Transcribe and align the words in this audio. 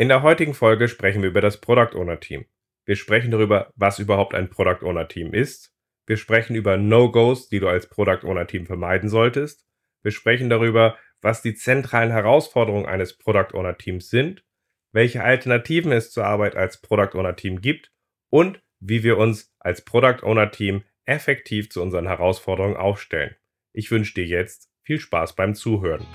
In 0.00 0.08
der 0.08 0.22
heutigen 0.22 0.54
Folge 0.54 0.88
sprechen 0.88 1.20
wir 1.20 1.28
über 1.28 1.42
das 1.42 1.60
Product 1.60 1.94
Owner 1.94 2.18
Team. 2.18 2.46
Wir 2.86 2.96
sprechen 2.96 3.30
darüber, 3.30 3.70
was 3.76 3.98
überhaupt 3.98 4.34
ein 4.34 4.48
Product 4.48 4.82
Owner 4.82 5.08
Team 5.08 5.34
ist. 5.34 5.74
Wir 6.06 6.16
sprechen 6.16 6.56
über 6.56 6.78
No-Gos, 6.78 7.50
die 7.50 7.60
du 7.60 7.68
als 7.68 7.86
Product 7.86 8.24
Owner 8.24 8.46
Team 8.46 8.64
vermeiden 8.64 9.10
solltest. 9.10 9.66
Wir 10.02 10.10
sprechen 10.10 10.48
darüber, 10.48 10.96
was 11.20 11.42
die 11.42 11.52
zentralen 11.52 12.12
Herausforderungen 12.12 12.86
eines 12.86 13.18
Product 13.18 13.52
Owner 13.52 13.76
Teams 13.76 14.08
sind, 14.08 14.42
welche 14.90 15.22
Alternativen 15.22 15.92
es 15.92 16.10
zur 16.12 16.24
Arbeit 16.24 16.56
als 16.56 16.80
Product 16.80 17.14
Owner 17.18 17.36
Team 17.36 17.60
gibt 17.60 17.92
und 18.30 18.62
wie 18.78 19.02
wir 19.02 19.18
uns 19.18 19.54
als 19.58 19.84
Product 19.84 20.22
Owner 20.22 20.50
Team 20.50 20.82
effektiv 21.04 21.68
zu 21.68 21.82
unseren 21.82 22.06
Herausforderungen 22.06 22.78
aufstellen. 22.78 23.36
Ich 23.74 23.90
wünsche 23.90 24.14
dir 24.14 24.24
jetzt 24.24 24.70
viel 24.82 24.98
Spaß 24.98 25.36
beim 25.36 25.54
Zuhören. 25.54 26.06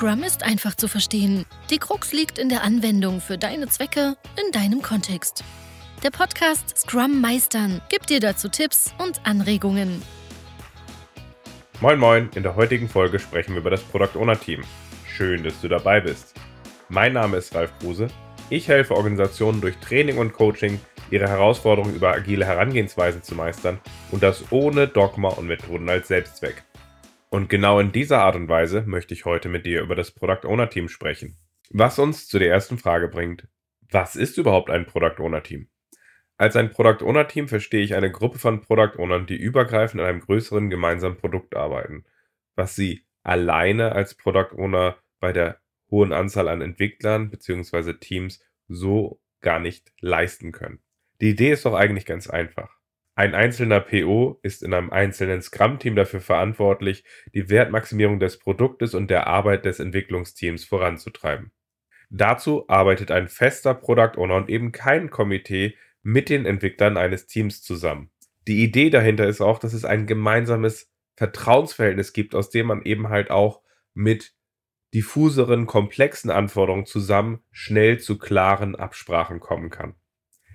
Scrum 0.00 0.22
ist 0.22 0.44
einfach 0.44 0.74
zu 0.74 0.88
verstehen. 0.88 1.44
Die 1.68 1.76
Krux 1.76 2.14
liegt 2.14 2.38
in 2.38 2.48
der 2.48 2.64
Anwendung 2.64 3.20
für 3.20 3.36
deine 3.36 3.68
Zwecke 3.68 4.16
in 4.42 4.50
deinem 4.50 4.80
Kontext. 4.80 5.44
Der 6.02 6.08
Podcast 6.08 6.74
Scrum 6.74 7.20
Meistern 7.20 7.82
gibt 7.90 8.08
dir 8.08 8.18
dazu 8.18 8.48
Tipps 8.48 8.94
und 8.96 9.20
Anregungen. 9.26 10.00
Moin 11.82 11.98
Moin, 11.98 12.30
in 12.34 12.42
der 12.42 12.56
heutigen 12.56 12.88
Folge 12.88 13.18
sprechen 13.18 13.52
wir 13.52 13.60
über 13.60 13.68
das 13.68 13.82
Product 13.82 14.18
Owner 14.18 14.40
Team. 14.40 14.62
Schön, 15.06 15.44
dass 15.44 15.60
du 15.60 15.68
dabei 15.68 16.00
bist. 16.00 16.34
Mein 16.88 17.12
Name 17.12 17.36
ist 17.36 17.54
Ralf 17.54 17.70
Kruse. 17.78 18.08
Ich 18.48 18.68
helfe 18.68 18.96
Organisationen 18.96 19.60
durch 19.60 19.76
Training 19.80 20.16
und 20.16 20.32
Coaching, 20.32 20.80
ihre 21.10 21.28
Herausforderungen 21.28 21.94
über 21.94 22.14
agile 22.14 22.46
Herangehensweisen 22.46 23.22
zu 23.22 23.34
meistern 23.34 23.78
und 24.12 24.22
das 24.22 24.50
ohne 24.50 24.88
Dogma 24.88 25.28
und 25.28 25.46
Methoden 25.46 25.90
als 25.90 26.08
Selbstzweck. 26.08 26.64
Und 27.30 27.48
genau 27.48 27.78
in 27.78 27.92
dieser 27.92 28.22
Art 28.22 28.34
und 28.34 28.48
Weise 28.48 28.82
möchte 28.82 29.14
ich 29.14 29.24
heute 29.24 29.48
mit 29.48 29.64
dir 29.64 29.82
über 29.82 29.94
das 29.94 30.10
Product 30.10 30.46
Owner 30.46 30.68
Team 30.68 30.88
sprechen. 30.88 31.36
Was 31.70 32.00
uns 32.00 32.26
zu 32.26 32.40
der 32.40 32.50
ersten 32.50 32.76
Frage 32.76 33.06
bringt. 33.08 33.46
Was 33.90 34.16
ist 34.16 34.36
überhaupt 34.36 34.68
ein 34.68 34.84
Product 34.84 35.22
Owner 35.22 35.42
Team? 35.42 35.68
Als 36.36 36.56
ein 36.56 36.70
Product 36.70 37.04
Owner 37.04 37.28
Team 37.28 37.48
verstehe 37.48 37.82
ich 37.82 37.94
eine 37.94 38.10
Gruppe 38.10 38.38
von 38.38 38.62
Product 38.62 38.98
Ownern, 38.98 39.26
die 39.26 39.36
übergreifend 39.36 40.00
an 40.00 40.08
einem 40.08 40.20
größeren 40.20 40.70
gemeinsamen 40.70 41.18
Produkt 41.18 41.54
arbeiten, 41.54 42.04
was 42.56 42.74
sie 42.74 43.06
alleine 43.22 43.92
als 43.92 44.14
Product 44.14 44.56
Owner 44.56 44.96
bei 45.20 45.32
der 45.32 45.60
hohen 45.90 46.12
Anzahl 46.12 46.48
an 46.48 46.62
Entwicklern 46.62 47.30
bzw. 47.30 47.92
Teams 47.94 48.42
so 48.68 49.20
gar 49.40 49.60
nicht 49.60 49.92
leisten 50.00 50.50
können. 50.50 50.80
Die 51.20 51.30
Idee 51.30 51.52
ist 51.52 51.66
doch 51.66 51.74
eigentlich 51.74 52.06
ganz 52.06 52.28
einfach. 52.28 52.79
Ein 53.20 53.34
einzelner 53.34 53.80
PO 53.80 54.40
ist 54.42 54.62
in 54.62 54.72
einem 54.72 54.88
einzelnen 54.88 55.42
Scrum-Team 55.42 55.94
dafür 55.94 56.22
verantwortlich, 56.22 57.04
die 57.34 57.50
Wertmaximierung 57.50 58.18
des 58.18 58.38
Produktes 58.38 58.94
und 58.94 59.10
der 59.10 59.26
Arbeit 59.26 59.66
des 59.66 59.78
Entwicklungsteams 59.78 60.64
voranzutreiben. 60.64 61.52
Dazu 62.08 62.66
arbeitet 62.68 63.10
ein 63.10 63.28
fester 63.28 63.74
Product 63.74 64.16
Owner 64.16 64.36
und 64.36 64.48
eben 64.48 64.72
kein 64.72 65.10
Komitee 65.10 65.76
mit 66.02 66.30
den 66.30 66.46
Entwicklern 66.46 66.96
eines 66.96 67.26
Teams 67.26 67.60
zusammen. 67.60 68.10
Die 68.48 68.64
Idee 68.64 68.88
dahinter 68.88 69.26
ist 69.26 69.42
auch, 69.42 69.58
dass 69.58 69.74
es 69.74 69.84
ein 69.84 70.06
gemeinsames 70.06 70.90
Vertrauensverhältnis 71.16 72.14
gibt, 72.14 72.34
aus 72.34 72.48
dem 72.48 72.68
man 72.68 72.80
eben 72.86 73.10
halt 73.10 73.30
auch 73.30 73.60
mit 73.92 74.32
diffuseren, 74.94 75.66
komplexen 75.66 76.30
Anforderungen 76.30 76.86
zusammen 76.86 77.44
schnell 77.50 77.98
zu 77.98 78.16
klaren 78.16 78.76
Absprachen 78.76 79.40
kommen 79.40 79.68
kann. 79.68 79.94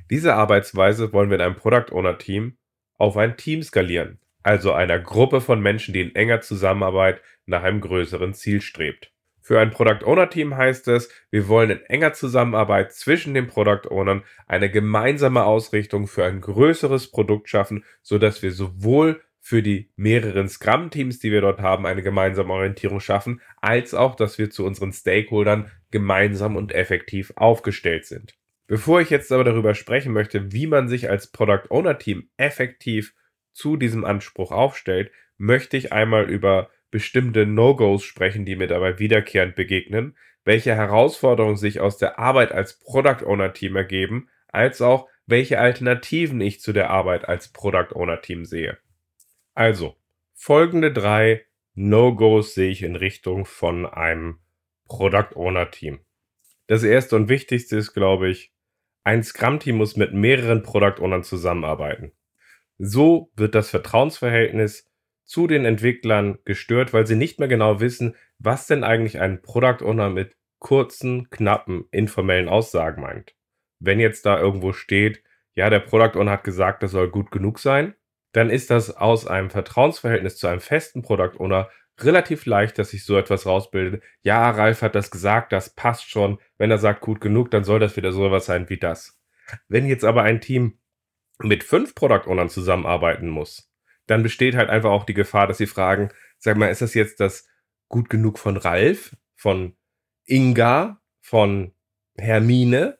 Diese 0.09 0.35
Arbeitsweise 0.35 1.13
wollen 1.13 1.29
wir 1.29 1.37
in 1.37 1.41
einem 1.41 1.55
Product 1.55 1.91
Owner 1.91 2.17
Team 2.17 2.57
auf 2.97 3.17
ein 3.17 3.37
Team 3.37 3.63
skalieren, 3.63 4.19
also 4.43 4.71
einer 4.71 4.99
Gruppe 4.99 5.41
von 5.41 5.59
Menschen, 5.59 5.93
die 5.93 6.01
in 6.01 6.15
enger 6.15 6.41
Zusammenarbeit 6.41 7.21
nach 7.47 7.63
einem 7.63 7.81
größeren 7.81 8.33
Ziel 8.35 8.61
strebt. 8.61 9.11
Für 9.41 9.59
ein 9.59 9.71
Product 9.71 10.05
Owner 10.05 10.29
Team 10.29 10.55
heißt 10.55 10.87
es, 10.89 11.09
wir 11.31 11.47
wollen 11.47 11.71
in 11.71 11.81
enger 11.85 12.13
Zusammenarbeit 12.13 12.93
zwischen 12.93 13.33
den 13.33 13.47
Product 13.47 13.89
Ownern 13.89 14.23
eine 14.47 14.69
gemeinsame 14.69 15.43
Ausrichtung 15.43 16.07
für 16.07 16.25
ein 16.25 16.41
größeres 16.41 17.11
Produkt 17.11 17.49
schaffen, 17.49 17.83
so 18.01 18.17
dass 18.17 18.43
wir 18.43 18.51
sowohl 18.51 19.21
für 19.41 19.61
die 19.61 19.91
mehreren 19.95 20.49
Scrum-Teams, 20.49 21.19
die 21.19 21.31
wir 21.31 21.41
dort 21.41 21.61
haben, 21.61 21.85
eine 21.85 22.01
gemeinsame 22.01 22.53
Orientierung 22.53 22.99
schaffen, 22.99 23.41
als 23.61 23.93
auch, 23.93 24.15
dass 24.15 24.37
wir 24.37 24.49
zu 24.49 24.65
unseren 24.65 24.93
Stakeholdern 24.93 25.69
gemeinsam 25.91 26.55
und 26.55 26.73
effektiv 26.73 27.31
aufgestellt 27.35 28.05
sind. 28.05 28.35
Bevor 28.67 29.01
ich 29.01 29.09
jetzt 29.09 29.31
aber 29.31 29.43
darüber 29.43 29.75
sprechen 29.75 30.11
möchte, 30.11 30.51
wie 30.51 30.67
man 30.67 30.87
sich 30.87 31.09
als 31.09 31.31
Product 31.31 31.69
Owner 31.69 31.97
Team 31.99 32.29
effektiv 32.37 33.13
zu 33.53 33.77
diesem 33.77 34.03
Anspruch 34.05 34.51
aufstellt, 34.51 35.11
möchte 35.37 35.77
ich 35.77 35.93
einmal 35.93 36.29
über 36.29 36.69
bestimmte 36.89 37.45
No-Gos 37.45 38.03
sprechen, 38.03 38.45
die 38.45 38.55
mir 38.55 38.67
dabei 38.67 38.99
wiederkehrend 38.99 39.55
begegnen, 39.55 40.17
welche 40.45 40.75
Herausforderungen 40.75 41.57
sich 41.57 41.79
aus 41.79 41.97
der 41.97 42.19
Arbeit 42.19 42.51
als 42.51 42.79
Product 42.79 43.25
Owner 43.25 43.53
Team 43.53 43.75
ergeben, 43.75 44.29
als 44.47 44.81
auch 44.81 45.09
welche 45.27 45.59
Alternativen 45.59 46.39
ich 46.41 46.61
zu 46.61 46.71
der 46.71 46.89
Arbeit 46.89 47.27
als 47.27 47.51
Product 47.51 47.93
Owner 47.93 48.21
Team 48.21 48.45
sehe. 48.45 48.77
Also, 49.53 49.95
folgende 50.33 50.91
drei 50.93 51.45
No-Gos 51.73 52.53
sehe 52.53 52.69
ich 52.69 52.83
in 52.83 52.95
Richtung 52.95 53.45
von 53.45 53.85
einem 53.85 54.39
Product 54.85 55.35
Owner 55.35 55.71
Team. 55.71 55.99
Das 56.67 56.83
erste 56.83 57.15
und 57.15 57.27
wichtigste 57.29 57.77
ist, 57.77 57.93
glaube 57.93 58.29
ich, 58.29 58.54
ein 59.05 59.23
Scrum-Team 59.23 59.77
muss 59.77 59.95
mit 59.95 60.13
mehreren 60.13 60.63
Product 60.63 60.99
Ownern 60.99 61.23
zusammenarbeiten. 61.23 62.11
So 62.77 63.31
wird 63.37 63.55
das 63.55 63.69
Vertrauensverhältnis 63.69 64.89
zu 65.23 65.47
den 65.47 65.63
Entwicklern 65.63 66.39
gestört, 66.43 66.91
weil 66.91 67.07
sie 67.07 67.15
nicht 67.15 67.39
mehr 67.39 67.47
genau 67.47 67.79
wissen, 67.79 68.15
was 68.39 68.67
denn 68.67 68.83
eigentlich 68.83 69.19
ein 69.19 69.41
Product 69.41 69.85
Owner 69.85 70.09
mit 70.09 70.35
kurzen, 70.59 71.29
knappen, 71.29 71.85
informellen 71.91 72.49
Aussagen 72.49 73.01
meint. 73.01 73.35
Wenn 73.79 73.99
jetzt 73.99 74.25
da 74.25 74.39
irgendwo 74.39 74.73
steht, 74.73 75.23
ja, 75.53 75.69
der 75.69 75.79
Product 75.79 76.19
Owner 76.19 76.31
hat 76.31 76.43
gesagt, 76.43 76.83
das 76.83 76.91
soll 76.91 77.09
gut 77.09 77.31
genug 77.31 77.59
sein, 77.59 77.95
dann 78.33 78.49
ist 78.49 78.71
das 78.71 78.95
aus 78.95 79.27
einem 79.27 79.49
Vertrauensverhältnis 79.49 80.37
zu 80.37 80.47
einem 80.47 80.59
festen 80.59 81.01
Product 81.03 81.39
Owner 81.39 81.69
relativ 81.99 82.45
leicht, 82.45 82.77
dass 82.77 82.89
sich 82.89 83.05
so 83.05 83.17
etwas 83.17 83.45
rausbildet. 83.45 84.03
Ja, 84.21 84.49
Ralf 84.49 84.81
hat 84.81 84.95
das 84.95 85.11
gesagt, 85.11 85.51
das 85.51 85.69
passt 85.69 86.09
schon. 86.09 86.39
Wenn 86.57 86.71
er 86.71 86.77
sagt, 86.77 87.01
gut 87.01 87.21
genug, 87.21 87.51
dann 87.51 87.63
soll 87.63 87.79
das 87.79 87.95
wieder 87.95 88.11
so 88.11 88.25
etwas 88.25 88.45
sein 88.45 88.69
wie 88.69 88.77
das. 88.77 89.19
Wenn 89.67 89.85
jetzt 89.85 90.03
aber 90.03 90.23
ein 90.23 90.41
Team 90.41 90.79
mit 91.39 91.63
fünf 91.63 91.95
Product 91.95 92.27
Ownern 92.27 92.49
zusammenarbeiten 92.49 93.29
muss, 93.29 93.71
dann 94.07 94.23
besteht 94.23 94.55
halt 94.55 94.69
einfach 94.69 94.91
auch 94.91 95.05
die 95.05 95.13
Gefahr, 95.13 95.47
dass 95.47 95.57
sie 95.57 95.67
fragen, 95.67 96.09
sag 96.37 96.57
mal, 96.57 96.67
ist 96.67 96.81
das 96.81 96.93
jetzt 96.93 97.19
das 97.19 97.47
gut 97.87 98.09
genug 98.09 98.39
von 98.39 98.57
Ralf, 98.57 99.15
von 99.35 99.75
Inga, 100.25 101.01
von 101.21 101.73
Hermine? 102.17 102.97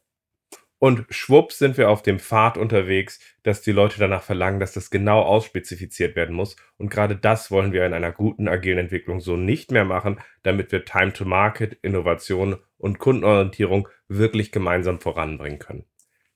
Und 0.85 1.07
schwupps 1.09 1.57
sind 1.57 1.79
wir 1.79 1.89
auf 1.89 2.03
dem 2.03 2.19
Pfad 2.19 2.59
unterwegs, 2.59 3.19
dass 3.41 3.63
die 3.63 3.71
Leute 3.71 3.97
danach 3.97 4.21
verlangen, 4.21 4.59
dass 4.59 4.73
das 4.73 4.91
genau 4.91 5.23
ausspezifiziert 5.23 6.15
werden 6.15 6.35
muss. 6.35 6.57
Und 6.77 6.91
gerade 6.91 7.15
das 7.15 7.49
wollen 7.49 7.73
wir 7.73 7.87
in 7.87 7.93
einer 7.95 8.11
guten 8.11 8.47
agilen 8.47 8.77
Entwicklung 8.77 9.19
so 9.19 9.35
nicht 9.35 9.71
mehr 9.71 9.83
machen, 9.83 10.19
damit 10.43 10.71
wir 10.71 10.85
Time 10.85 11.11
to 11.11 11.25
Market, 11.25 11.73
Innovation 11.81 12.57
und 12.77 12.99
Kundenorientierung 12.99 13.87
wirklich 14.09 14.51
gemeinsam 14.51 14.99
voranbringen 14.99 15.57
können. 15.57 15.85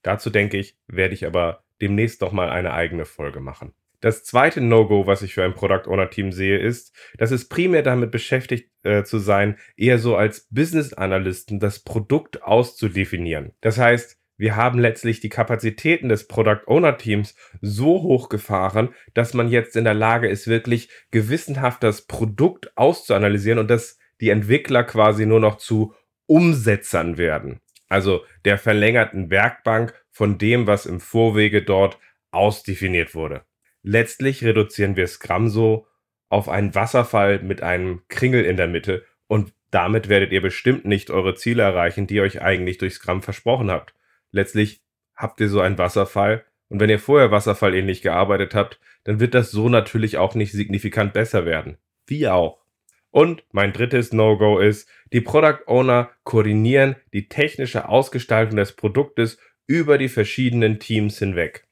Dazu 0.01 0.31
denke 0.31 0.57
ich, 0.57 0.79
werde 0.87 1.13
ich 1.13 1.27
aber 1.27 1.63
demnächst 1.79 2.19
noch 2.21 2.31
mal 2.31 2.49
eine 2.49 2.73
eigene 2.73 3.05
Folge 3.05 3.41
machen. 3.41 3.73
Das 4.01 4.23
zweite 4.23 4.61
No-Go, 4.61 5.05
was 5.05 5.21
ich 5.21 5.35
für 5.35 5.43
ein 5.43 5.53
Product 5.53 5.87
Owner 5.87 6.09
Team 6.09 6.31
sehe, 6.31 6.57
ist, 6.57 6.95
dass 7.17 7.29
es 7.29 7.49
primär 7.49 7.83
damit 7.83 8.09
beschäftigt 8.09 8.71
äh, 8.81 9.03
zu 9.03 9.19
sein, 9.19 9.57
eher 9.75 9.99
so 9.99 10.16
als 10.16 10.47
Business 10.49 10.93
Analysten 10.93 11.59
das 11.59 11.79
Produkt 11.79 12.41
auszudefinieren. 12.41 13.51
Das 13.61 13.77
heißt, 13.77 14.19
wir 14.39 14.55
haben 14.55 14.79
letztlich 14.79 15.19
die 15.19 15.27
Kapazitäten 15.27 16.07
des 16.07 16.25
Product 16.29 16.61
Owner 16.66 16.97
Teams 16.97 17.35
so 17.61 18.01
hochgefahren, 18.01 18.95
dass 19.13 19.33
man 19.33 19.50
jetzt 19.50 19.75
in 19.75 19.83
der 19.83 19.94
Lage 19.94 20.29
ist, 20.29 20.47
wirklich 20.47 20.89
gewissenhaft 21.11 21.84
das 21.84 22.08
Produkt 22.08 22.72
auszuanalysieren 22.78 23.59
und 23.59 23.69
dass 23.69 23.99
die 24.22 24.29
Entwickler 24.29 24.85
quasi 24.85 25.25
nur 25.25 25.41
noch 25.41 25.58
zu 25.58 25.93
Umsetzern 26.25 27.17
werden. 27.17 27.59
Also 27.90 28.23
der 28.46 28.58
verlängerten 28.58 29.29
Werkbank 29.29 29.93
von 30.09 30.37
dem, 30.37 30.67
was 30.67 30.85
im 30.85 31.02
Vorwege 31.02 31.61
dort 31.61 31.99
ausdefiniert 32.31 33.16
wurde. 33.16 33.41
Letztlich 33.84 34.46
reduzieren 34.46 34.96
wir 34.96 35.08
Scrum 35.08 35.49
so 35.49 35.85
auf 36.29 36.47
einen 36.47 36.75
Wasserfall 36.75 37.40
mit 37.40 37.61
einem 37.61 38.03
Kringel 38.08 38.46
in 38.46 38.55
der 38.55 38.67
Mitte 38.67 39.03
und 39.28 39.52
damit 39.69 40.08
werdet 40.08 40.31
ihr 40.31 40.41
bestimmt 40.41 40.85
nicht 40.85 41.09
eure 41.09 41.35
Ziele 41.35 41.64
erreichen, 41.64 42.08
die 42.08 42.16
ihr 42.16 42.23
euch 42.23 42.41
eigentlich 42.41 42.78
durch 42.78 42.93
Scrum 42.93 43.22
versprochen 43.22 43.69
habt 43.69 43.93
letztlich 44.31 44.81
habt 45.16 45.40
ihr 45.40 45.49
so 45.49 45.59
einen 45.61 45.78
Wasserfall. 45.78 46.46
Und 46.70 46.79
wenn 46.79 46.90
ihr 46.90 46.99
vorher 46.99 47.31
wasserfallähnlich 47.31 48.02
gearbeitet 48.02 48.53
habt, 48.53 48.79
dann 49.03 49.20
wird 49.20 49.34
das 49.34 49.52
so 49.52 49.70
natürlich 49.70 50.17
auch 50.17 50.35
nicht 50.35 50.52
signifikant 50.52 51.14
besser 51.14 51.46
werden. 51.46 51.78
Wie 52.05 52.28
auch. 52.28 52.59
Und 53.11 53.43
mein 53.52 53.73
drittes 53.73 54.14
No-Go 54.14 54.59
ist, 54.59 54.87
die 55.11 55.22
Product 55.22 55.64
Owner 55.66 56.11
koordinieren 56.23 56.96
die 57.14 57.28
technische 57.28 57.90
Ausgestaltung 57.90 58.58
des 58.58 58.73
Produktes 58.73 59.40
über 59.66 59.97
die 59.97 60.09
verschiedenen 60.09 60.79
Teams 60.79 61.17
hinweg. 61.17 61.66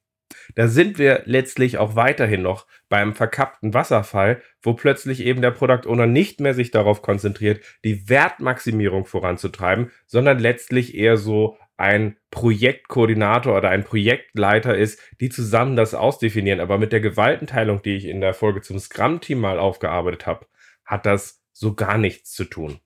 Da 0.55 0.67
sind 0.67 0.97
wir 0.97 1.23
letztlich 1.25 1.77
auch 1.77 1.95
weiterhin 1.95 2.41
noch 2.41 2.65
beim 2.89 3.13
verkappten 3.13 3.73
Wasserfall, 3.73 4.41
wo 4.61 4.73
plötzlich 4.73 5.23
eben 5.25 5.41
der 5.41 5.51
Product 5.51 5.87
Owner 5.87 6.07
nicht 6.07 6.39
mehr 6.39 6.53
sich 6.53 6.71
darauf 6.71 7.01
konzentriert, 7.01 7.63
die 7.83 8.09
Wertmaximierung 8.09 9.05
voranzutreiben, 9.05 9.91
sondern 10.05 10.39
letztlich 10.39 10.95
eher 10.95 11.17
so 11.17 11.57
ein 11.77 12.17
Projektkoordinator 12.31 13.55
oder 13.55 13.69
ein 13.69 13.83
Projektleiter 13.83 14.75
ist, 14.75 14.99
die 15.21 15.29
zusammen 15.29 15.75
das 15.75 15.93
ausdefinieren. 15.93 16.59
Aber 16.59 16.77
mit 16.77 16.91
der 16.91 16.99
Gewaltenteilung, 16.99 17.81
die 17.81 17.95
ich 17.95 18.05
in 18.05 18.19
der 18.19 18.33
Folge 18.33 18.61
zum 18.61 18.79
Scrum-Team 18.79 19.39
mal 19.39 19.59
aufgearbeitet 19.59 20.25
habe, 20.25 20.47
hat 20.85 21.05
das 21.05 21.43
so 21.53 21.75
gar 21.75 21.97
nichts 21.97 22.31
zu 22.31 22.45
tun. 22.45 22.79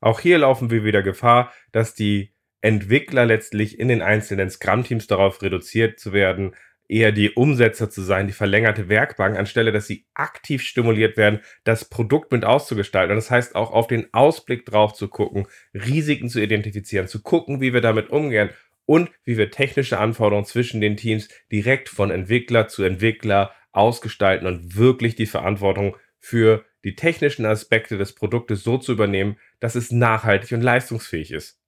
Auch 0.00 0.20
hier 0.20 0.38
laufen 0.38 0.70
wir 0.70 0.84
wieder 0.84 1.02
Gefahr, 1.02 1.52
dass 1.72 1.94
die 1.94 2.32
Entwickler 2.60 3.26
letztlich 3.26 3.78
in 3.78 3.88
den 3.88 4.02
einzelnen 4.02 4.50
Scrum-Teams 4.50 5.06
darauf 5.06 5.42
reduziert 5.42 5.98
zu 5.98 6.12
werden, 6.12 6.54
eher 6.88 7.12
die 7.12 7.30
Umsetzer 7.30 7.90
zu 7.90 8.02
sein, 8.02 8.26
die 8.26 8.32
verlängerte 8.32 8.88
Werkbank, 8.88 9.38
anstelle 9.38 9.72
dass 9.72 9.86
sie 9.86 10.06
aktiv 10.14 10.62
stimuliert 10.62 11.16
werden, 11.16 11.40
das 11.64 11.84
Produkt 11.84 12.32
mit 12.32 12.44
auszugestalten. 12.44 13.12
Und 13.12 13.16
das 13.16 13.30
heißt 13.30 13.54
auch 13.54 13.70
auf 13.70 13.86
den 13.86 14.12
Ausblick 14.12 14.64
drauf 14.64 14.94
zu 14.94 15.08
gucken, 15.08 15.46
Risiken 15.74 16.28
zu 16.28 16.40
identifizieren, 16.40 17.06
zu 17.06 17.22
gucken, 17.22 17.60
wie 17.60 17.74
wir 17.74 17.82
damit 17.82 18.10
umgehen 18.10 18.50
und 18.86 19.10
wie 19.24 19.36
wir 19.36 19.50
technische 19.50 19.98
Anforderungen 19.98 20.46
zwischen 20.46 20.80
den 20.80 20.96
Teams 20.96 21.28
direkt 21.52 21.90
von 21.90 22.10
Entwickler 22.10 22.68
zu 22.68 22.82
Entwickler 22.82 23.52
ausgestalten 23.72 24.46
und 24.46 24.76
wirklich 24.76 25.14
die 25.14 25.26
Verantwortung 25.26 25.96
für 26.18 26.64
die 26.84 26.96
technischen 26.96 27.44
Aspekte 27.44 27.98
des 27.98 28.14
Produktes 28.14 28.62
so 28.62 28.78
zu 28.78 28.92
übernehmen, 28.92 29.36
dass 29.60 29.74
es 29.74 29.90
nachhaltig 29.92 30.52
und 30.52 30.62
leistungsfähig 30.62 31.32
ist. 31.32 31.60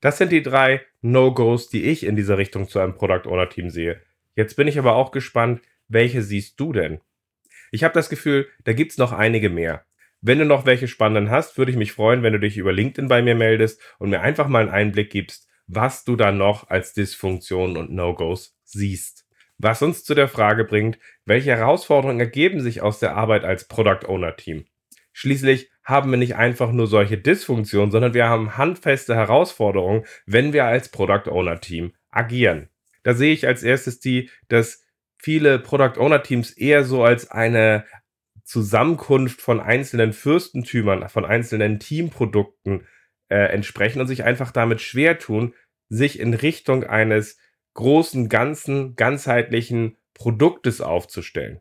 Das 0.00 0.18
sind 0.18 0.32
die 0.32 0.42
drei 0.42 0.80
No-Gos, 1.00 1.68
die 1.68 1.84
ich 1.84 2.04
in 2.04 2.16
dieser 2.16 2.38
Richtung 2.38 2.68
zu 2.68 2.78
einem 2.78 2.94
Product 2.94 3.28
Owner 3.28 3.48
Team 3.48 3.70
sehe. 3.70 4.00
Jetzt 4.34 4.56
bin 4.56 4.68
ich 4.68 4.78
aber 4.78 4.94
auch 4.94 5.10
gespannt, 5.10 5.60
welche 5.88 6.22
siehst 6.22 6.58
du 6.58 6.72
denn? 6.72 7.00
Ich 7.70 7.84
habe 7.84 7.94
das 7.94 8.08
Gefühl, 8.08 8.48
da 8.64 8.72
gibt's 8.72 8.98
noch 8.98 9.12
einige 9.12 9.50
mehr. 9.50 9.84
Wenn 10.20 10.38
du 10.38 10.44
noch 10.44 10.66
welche 10.66 10.88
spannenden 10.88 11.30
hast, 11.30 11.58
würde 11.58 11.70
ich 11.70 11.76
mich 11.76 11.92
freuen, 11.92 12.22
wenn 12.22 12.32
du 12.32 12.38
dich 12.38 12.56
über 12.56 12.72
LinkedIn 12.72 13.08
bei 13.08 13.22
mir 13.22 13.34
meldest 13.34 13.80
und 13.98 14.10
mir 14.10 14.20
einfach 14.20 14.46
mal 14.46 14.60
einen 14.60 14.70
Einblick 14.70 15.10
gibst, 15.10 15.48
was 15.66 16.04
du 16.04 16.16
da 16.16 16.32
noch 16.32 16.70
als 16.70 16.94
Dysfunktionen 16.94 17.76
und 17.76 17.90
No-Gos 17.90 18.56
siehst. 18.64 19.26
Was 19.58 19.82
uns 19.82 20.04
zu 20.04 20.14
der 20.14 20.28
Frage 20.28 20.64
bringt, 20.64 20.98
welche 21.24 21.50
Herausforderungen 21.50 22.20
ergeben 22.20 22.60
sich 22.60 22.82
aus 22.82 22.98
der 22.98 23.16
Arbeit 23.16 23.44
als 23.44 23.68
Product 23.68 24.06
Owner 24.06 24.36
Team? 24.36 24.64
Schließlich 25.12 25.70
haben 25.84 26.10
wir 26.10 26.18
nicht 26.18 26.36
einfach 26.36 26.72
nur 26.72 26.86
solche 26.86 27.18
Dysfunktionen, 27.18 27.90
sondern 27.90 28.14
wir 28.14 28.28
haben 28.28 28.56
handfeste 28.56 29.14
Herausforderungen, 29.14 30.04
wenn 30.26 30.52
wir 30.52 30.64
als 30.64 30.88
Product 30.88 31.30
Owner 31.30 31.60
Team 31.60 31.94
agieren. 32.10 32.68
Da 33.02 33.14
sehe 33.14 33.32
ich 33.32 33.46
als 33.46 33.62
erstes 33.62 34.00
die, 34.00 34.30
dass 34.48 34.84
viele 35.18 35.58
Product 35.58 35.98
Owner 35.98 36.22
Teams 36.22 36.50
eher 36.50 36.84
so 36.84 37.04
als 37.04 37.30
eine 37.30 37.84
Zusammenkunft 38.44 39.40
von 39.40 39.60
einzelnen 39.60 40.12
Fürstentümern, 40.12 41.08
von 41.08 41.24
einzelnen 41.24 41.78
Teamprodukten 41.78 42.86
äh, 43.28 43.36
entsprechen 43.52 44.00
und 44.00 44.08
sich 44.08 44.24
einfach 44.24 44.50
damit 44.50 44.80
schwer 44.80 45.18
tun, 45.18 45.54
sich 45.88 46.18
in 46.18 46.34
Richtung 46.34 46.84
eines 46.84 47.38
großen, 47.74 48.28
ganzen, 48.28 48.96
ganzheitlichen 48.96 49.96
Produktes 50.14 50.80
aufzustellen. 50.80 51.60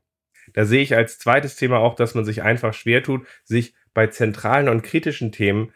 Da 0.54 0.66
sehe 0.66 0.82
ich 0.82 0.96
als 0.96 1.20
zweites 1.20 1.56
Thema 1.56 1.78
auch, 1.78 1.96
dass 1.96 2.16
man 2.16 2.26
sich 2.26 2.42
einfach 2.42 2.74
schwer 2.74 3.04
tut, 3.04 3.28
sich 3.44 3.76
bei 3.94 4.08
zentralen 4.08 4.68
und 4.68 4.82
kritischen 4.82 5.32
Themen 5.32 5.72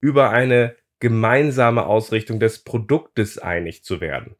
über 0.00 0.30
eine 0.30 0.76
gemeinsame 1.00 1.86
Ausrichtung 1.86 2.40
des 2.40 2.64
Produktes 2.64 3.38
einig 3.38 3.84
zu 3.84 4.00
werden 4.00 4.36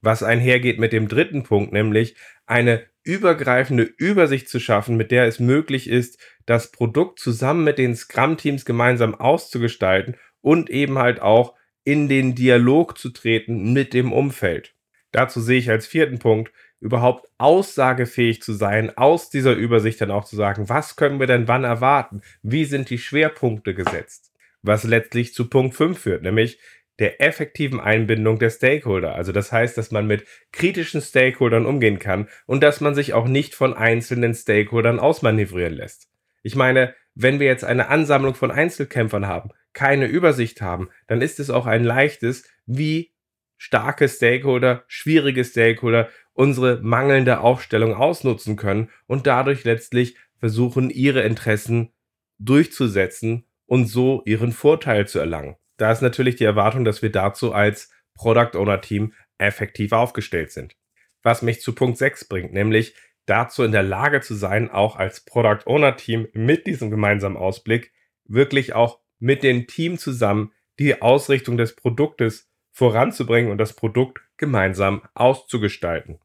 was 0.00 0.22
einhergeht 0.22 0.78
mit 0.78 0.92
dem 0.92 1.08
dritten 1.08 1.42
Punkt, 1.42 1.72
nämlich 1.72 2.16
eine 2.46 2.86
übergreifende 3.02 3.82
Übersicht 3.82 4.48
zu 4.48 4.60
schaffen, 4.60 4.96
mit 4.96 5.10
der 5.10 5.24
es 5.26 5.40
möglich 5.40 5.88
ist, 5.88 6.18
das 6.46 6.70
Produkt 6.70 7.18
zusammen 7.18 7.64
mit 7.64 7.78
den 7.78 7.94
Scrum-Teams 7.94 8.64
gemeinsam 8.64 9.14
auszugestalten 9.14 10.16
und 10.40 10.70
eben 10.70 10.98
halt 10.98 11.20
auch 11.20 11.54
in 11.84 12.08
den 12.08 12.34
Dialog 12.34 12.98
zu 12.98 13.10
treten 13.10 13.72
mit 13.72 13.94
dem 13.94 14.12
Umfeld. 14.12 14.74
Dazu 15.12 15.40
sehe 15.40 15.58
ich 15.58 15.70
als 15.70 15.86
vierten 15.86 16.18
Punkt, 16.18 16.52
überhaupt 16.80 17.28
aussagefähig 17.38 18.42
zu 18.42 18.52
sein, 18.52 18.96
aus 18.96 19.28
dieser 19.28 19.54
Übersicht 19.54 20.00
dann 20.00 20.10
auch 20.10 20.24
zu 20.24 20.36
sagen, 20.36 20.68
was 20.68 20.96
können 20.96 21.20
wir 21.20 21.26
denn 21.26 21.48
wann 21.48 21.64
erwarten? 21.64 22.22
Wie 22.42 22.64
sind 22.64 22.90
die 22.90 22.98
Schwerpunkte 22.98 23.74
gesetzt? 23.74 24.32
Was 24.62 24.84
letztlich 24.84 25.34
zu 25.34 25.48
Punkt 25.48 25.74
5 25.74 25.98
führt, 25.98 26.22
nämlich 26.22 26.58
der 27.00 27.20
effektiven 27.22 27.80
Einbindung 27.80 28.38
der 28.38 28.50
Stakeholder. 28.50 29.14
Also 29.14 29.32
das 29.32 29.50
heißt, 29.50 29.76
dass 29.76 29.90
man 29.90 30.06
mit 30.06 30.24
kritischen 30.52 31.00
Stakeholdern 31.00 31.66
umgehen 31.66 31.98
kann 31.98 32.28
und 32.46 32.62
dass 32.62 32.80
man 32.80 32.94
sich 32.94 33.14
auch 33.14 33.26
nicht 33.26 33.54
von 33.54 33.74
einzelnen 33.74 34.34
Stakeholdern 34.34 35.00
ausmanövrieren 35.00 35.72
lässt. 35.72 36.08
Ich 36.42 36.54
meine, 36.54 36.94
wenn 37.14 37.40
wir 37.40 37.46
jetzt 37.46 37.64
eine 37.64 37.88
Ansammlung 37.88 38.34
von 38.34 38.50
Einzelkämpfern 38.50 39.26
haben, 39.26 39.50
keine 39.72 40.06
Übersicht 40.06 40.60
haben, 40.60 40.90
dann 41.06 41.22
ist 41.22 41.40
es 41.40 41.50
auch 41.50 41.66
ein 41.66 41.84
leichtes, 41.84 42.44
wie 42.66 43.12
starke 43.56 44.08
Stakeholder, 44.08 44.84
schwierige 44.86 45.44
Stakeholder 45.44 46.08
unsere 46.32 46.80
mangelnde 46.82 47.40
Aufstellung 47.40 47.94
ausnutzen 47.94 48.56
können 48.56 48.90
und 49.06 49.26
dadurch 49.26 49.64
letztlich 49.64 50.16
versuchen, 50.38 50.90
ihre 50.90 51.22
Interessen 51.22 51.92
durchzusetzen 52.38 53.46
und 53.66 53.86
so 53.86 54.22
ihren 54.24 54.52
Vorteil 54.52 55.06
zu 55.06 55.18
erlangen 55.18 55.56
da 55.80 55.90
ist 55.90 56.02
natürlich 56.02 56.36
die 56.36 56.44
Erwartung, 56.44 56.84
dass 56.84 57.02
wir 57.02 57.10
dazu 57.10 57.52
als 57.52 57.90
Product 58.14 58.54
Owner 58.54 58.80
Team 58.80 59.14
effektiv 59.38 59.92
aufgestellt 59.92 60.52
sind. 60.52 60.76
Was 61.22 61.42
mich 61.42 61.60
zu 61.60 61.74
Punkt 61.74 61.98
6 61.98 62.28
bringt, 62.28 62.52
nämlich 62.52 62.94
dazu 63.26 63.62
in 63.62 63.72
der 63.72 63.82
Lage 63.82 64.20
zu 64.20 64.34
sein, 64.34 64.70
auch 64.70 64.96
als 64.96 65.24
Product 65.24 65.66
Owner 65.66 65.96
Team 65.96 66.28
mit 66.32 66.66
diesem 66.66 66.90
gemeinsamen 66.90 67.36
Ausblick 67.36 67.92
wirklich 68.24 68.74
auch 68.74 69.00
mit 69.18 69.42
dem 69.42 69.66
Team 69.66 69.98
zusammen 69.98 70.52
die 70.78 71.00
Ausrichtung 71.00 71.56
des 71.56 71.76
Produktes 71.76 72.50
voranzubringen 72.72 73.50
und 73.50 73.58
das 73.58 73.74
Produkt 73.74 74.20
gemeinsam 74.36 75.02
auszugestalten. 75.14 76.18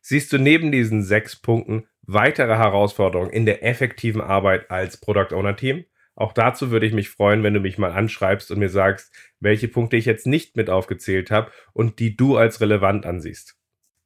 Siehst 0.00 0.32
du 0.32 0.38
neben 0.38 0.72
diesen 0.72 1.02
sechs 1.02 1.36
Punkten 1.36 1.86
weitere 2.02 2.56
Herausforderungen 2.56 3.30
in 3.30 3.46
der 3.46 3.64
effektiven 3.64 4.20
Arbeit 4.20 4.70
als 4.70 4.98
Product 4.98 5.34
Owner 5.34 5.56
Team? 5.56 5.84
Auch 6.20 6.34
dazu 6.34 6.70
würde 6.70 6.84
ich 6.84 6.92
mich 6.92 7.08
freuen, 7.08 7.42
wenn 7.42 7.54
du 7.54 7.60
mich 7.60 7.78
mal 7.78 7.92
anschreibst 7.92 8.50
und 8.50 8.58
mir 8.58 8.68
sagst, 8.68 9.10
welche 9.40 9.68
Punkte 9.68 9.96
ich 9.96 10.04
jetzt 10.04 10.26
nicht 10.26 10.54
mit 10.54 10.68
aufgezählt 10.68 11.30
habe 11.30 11.50
und 11.72 11.98
die 11.98 12.14
du 12.14 12.36
als 12.36 12.60
relevant 12.60 13.06
ansiehst. 13.06 13.56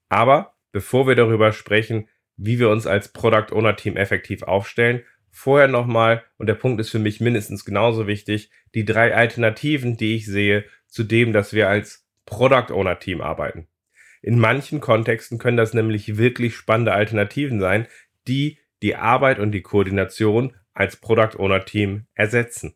Aber 0.08 0.54
bevor 0.70 1.08
wir 1.08 1.16
darüber 1.16 1.52
sprechen, 1.52 2.08
wie 2.36 2.60
wir 2.60 2.70
uns 2.70 2.86
als 2.86 3.08
Product 3.12 3.50
Owner 3.50 3.74
Team 3.74 3.96
effektiv 3.96 4.44
aufstellen, 4.44 5.02
vorher 5.32 5.66
nochmal, 5.66 6.22
und 6.38 6.46
der 6.46 6.54
Punkt 6.54 6.80
ist 6.80 6.90
für 6.90 7.00
mich 7.00 7.20
mindestens 7.20 7.64
genauso 7.64 8.06
wichtig, 8.06 8.48
die 8.76 8.84
drei 8.84 9.12
Alternativen, 9.12 9.96
die 9.96 10.14
ich 10.14 10.26
sehe, 10.26 10.66
zu 10.86 11.02
dem, 11.02 11.32
dass 11.32 11.52
wir 11.52 11.68
als 11.68 12.06
Product 12.26 12.72
Owner 12.72 13.00
Team 13.00 13.22
arbeiten. 13.22 13.66
In 14.22 14.38
manchen 14.38 14.80
Kontexten 14.80 15.38
können 15.38 15.56
das 15.56 15.74
nämlich 15.74 16.16
wirklich 16.16 16.54
spannende 16.54 16.92
Alternativen 16.92 17.58
sein, 17.58 17.88
die 18.28 18.60
die 18.82 18.94
Arbeit 18.94 19.40
und 19.40 19.50
die 19.50 19.62
Koordination 19.62 20.54
als 20.74 20.96
Product 20.96 21.38
Owner 21.38 21.64
Team 21.64 22.06
ersetzen. 22.14 22.74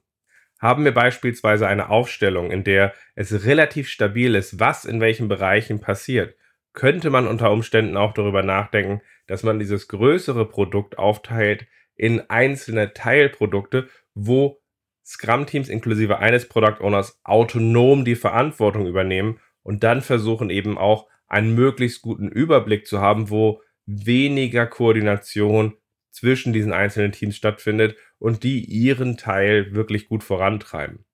Haben 0.59 0.85
wir 0.85 0.95
beispielsweise 0.95 1.69
eine 1.69 1.91
Aufstellung, 1.91 2.51
in 2.51 2.65
der 2.65 2.95
es 3.15 3.45
relativ 3.45 3.89
stabil 3.89 4.35
ist, 4.35 4.59
was 4.59 4.85
in 4.85 5.01
welchen 5.01 5.29
Bereichen 5.29 5.81
passiert, 5.81 6.35
könnte 6.73 7.11
man 7.11 7.27
unter 7.27 7.51
Umständen 7.51 7.97
auch 7.97 8.13
darüber 8.13 8.43
nachdenken, 8.43 9.03
dass 9.27 9.43
man 9.43 9.59
dieses 9.59 9.89
größere 9.89 10.49
Produkt 10.49 10.99
aufteilt 10.99 11.67
in 11.95 12.31
einzelne 12.31 12.93
Teilprodukte, 12.93 13.89
wo 14.15 14.61
Scrum-Teams 15.05 15.69
inklusive 15.69 16.19
eines 16.19 16.49
Product 16.49 16.81
Owners 16.81 17.19
autonom 17.25 18.05
die 18.05 18.15
Verantwortung 18.15 18.87
übernehmen 18.87 19.41
und 19.63 19.83
dann 19.83 20.03
versuchen 20.03 20.51
eben 20.51 20.77
auch 20.77 21.09
einen 21.27 21.55
möglichst 21.55 22.03
guten 22.03 22.29
Überblick 22.29 22.87
zu 22.87 23.01
haben, 23.01 23.31
wo 23.31 23.63
weniger 23.87 24.67
Koordination 24.67 25.77
zwischen 26.19 26.53
diesen 26.53 26.73
einzelnen 26.73 27.13
Teams 27.13 27.37
stattfindet 27.37 27.97
und 28.19 28.43
die 28.43 28.65
ihren 28.65 29.17
Teil 29.17 29.73
wirklich 29.75 30.09
gut 30.09 30.25
vorantreiben. 30.25 31.05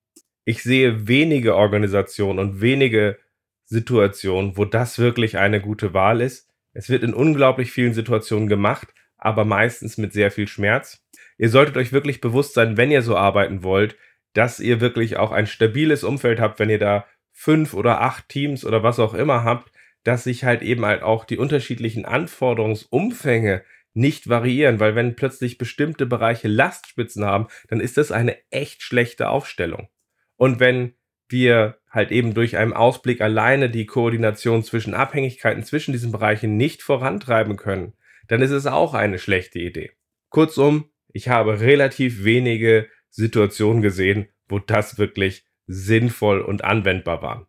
Ich 0.45 0.63
sehe 0.63 1.07
wenige 1.07 1.55
Organisationen 1.55 2.39
und 2.39 2.59
wenige 2.61 3.19
Situationen, 3.65 4.57
wo 4.57 4.65
das 4.65 4.97
wirklich 4.97 5.37
eine 5.37 5.61
gute 5.61 5.93
Wahl 5.93 6.21
ist. 6.21 6.49
Es 6.73 6.89
wird 6.89 7.03
in 7.03 7.13
unglaublich 7.13 7.71
vielen 7.71 7.93
Situationen 7.93 8.47
gemacht, 8.47 8.87
aber 9.17 9.45
meistens 9.45 9.97
mit 9.97 10.11
sehr 10.11 10.31
viel 10.31 10.47
Schmerz. 10.47 11.03
Ihr 11.37 11.49
solltet 11.49 11.77
euch 11.77 11.91
wirklich 11.91 12.19
bewusst 12.19 12.55
sein, 12.55 12.77
wenn 12.77 12.91
ihr 12.91 13.03
so 13.03 13.15
arbeiten 13.15 13.61
wollt, 13.61 13.95
dass 14.33 14.59
ihr 14.59 14.81
wirklich 14.81 15.17
auch 15.17 15.31
ein 15.31 15.47
stabiles 15.47 16.03
Umfeld 16.03 16.39
habt, 16.39 16.59
wenn 16.59 16.69
ihr 16.69 16.79
da 16.79 17.05
fünf 17.31 17.73
oder 17.75 18.01
acht 18.01 18.27
Teams 18.27 18.65
oder 18.65 18.81
was 18.81 18.99
auch 18.99 19.13
immer 19.13 19.43
habt, 19.43 19.71
dass 20.03 20.23
sich 20.23 20.43
halt 20.43 20.63
eben 20.63 20.85
halt 20.85 21.03
auch 21.03 21.25
die 21.25 21.37
unterschiedlichen 21.37 22.05
Anforderungsumfänge 22.05 23.63
nicht 23.95 24.29
variieren, 24.29 24.79
weil 24.79 24.93
wenn 24.95 25.15
plötzlich 25.15 25.57
bestimmte 25.57 26.05
Bereiche 26.05 26.47
Lastspitzen 26.47 27.25
haben, 27.25 27.47
dann 27.69 27.79
ist 27.79 27.97
das 27.97 28.11
eine 28.11 28.37
echt 28.51 28.83
schlechte 28.83 29.29
Aufstellung. 29.29 29.87
Und 30.35 30.59
wenn 30.59 30.95
wir 31.29 31.79
halt 31.89 32.11
eben 32.11 32.33
durch 32.33 32.57
einen 32.57 32.73
Ausblick 32.73 33.21
alleine 33.21 33.69
die 33.69 33.85
Koordination 33.85 34.63
zwischen 34.63 34.93
Abhängigkeiten 34.93 35.63
zwischen 35.63 35.93
diesen 35.93 36.11
Bereichen 36.11 36.57
nicht 36.57 36.83
vorantreiben 36.83 37.55
können, 37.55 37.93
dann 38.27 38.41
ist 38.41 38.51
es 38.51 38.67
auch 38.67 38.93
eine 38.93 39.17
schlechte 39.17 39.59
Idee. 39.59 39.91
Kurzum, 40.29 40.91
ich 41.13 41.29
habe 41.29 41.61
relativ 41.61 42.23
wenige 42.25 42.89
Situationen 43.09 43.81
gesehen, 43.81 44.27
wo 44.49 44.59
das 44.59 44.97
wirklich 44.97 45.45
sinnvoll 45.67 46.41
und 46.41 46.63
anwendbar 46.63 47.21
war. 47.21 47.47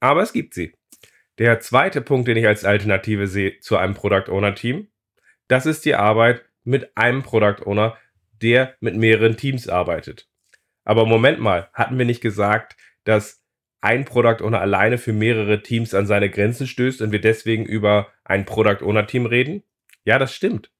Aber 0.00 0.22
es 0.22 0.32
gibt 0.32 0.54
sie. 0.54 0.74
Der 1.38 1.60
zweite 1.60 2.00
Punkt, 2.00 2.28
den 2.28 2.36
ich 2.36 2.46
als 2.46 2.64
Alternative 2.64 3.26
sehe 3.26 3.58
zu 3.60 3.76
einem 3.76 3.94
Product 3.94 4.30
Owner 4.30 4.54
Team, 4.54 4.88
das 5.48 5.66
ist 5.66 5.84
die 5.84 5.94
Arbeit 5.94 6.44
mit 6.64 6.96
einem 6.96 7.22
Product 7.22 7.64
Owner, 7.64 7.96
der 8.42 8.74
mit 8.80 8.96
mehreren 8.96 9.36
Teams 9.36 9.68
arbeitet. 9.68 10.28
Aber 10.84 11.06
Moment 11.06 11.40
mal, 11.40 11.68
hatten 11.72 11.98
wir 11.98 12.04
nicht 12.04 12.20
gesagt, 12.20 12.76
dass 13.04 13.42
ein 13.80 14.04
Product 14.04 14.42
Owner 14.42 14.60
alleine 14.60 14.98
für 14.98 15.12
mehrere 15.12 15.62
Teams 15.62 15.94
an 15.94 16.06
seine 16.06 16.30
Grenzen 16.30 16.66
stößt 16.66 17.02
und 17.02 17.12
wir 17.12 17.20
deswegen 17.20 17.64
über 17.64 18.08
ein 18.24 18.44
Product 18.44 18.82
Owner 18.82 19.06
Team 19.06 19.26
reden? 19.26 19.62
Ja, 20.04 20.18
das 20.18 20.34
stimmt. 20.34 20.70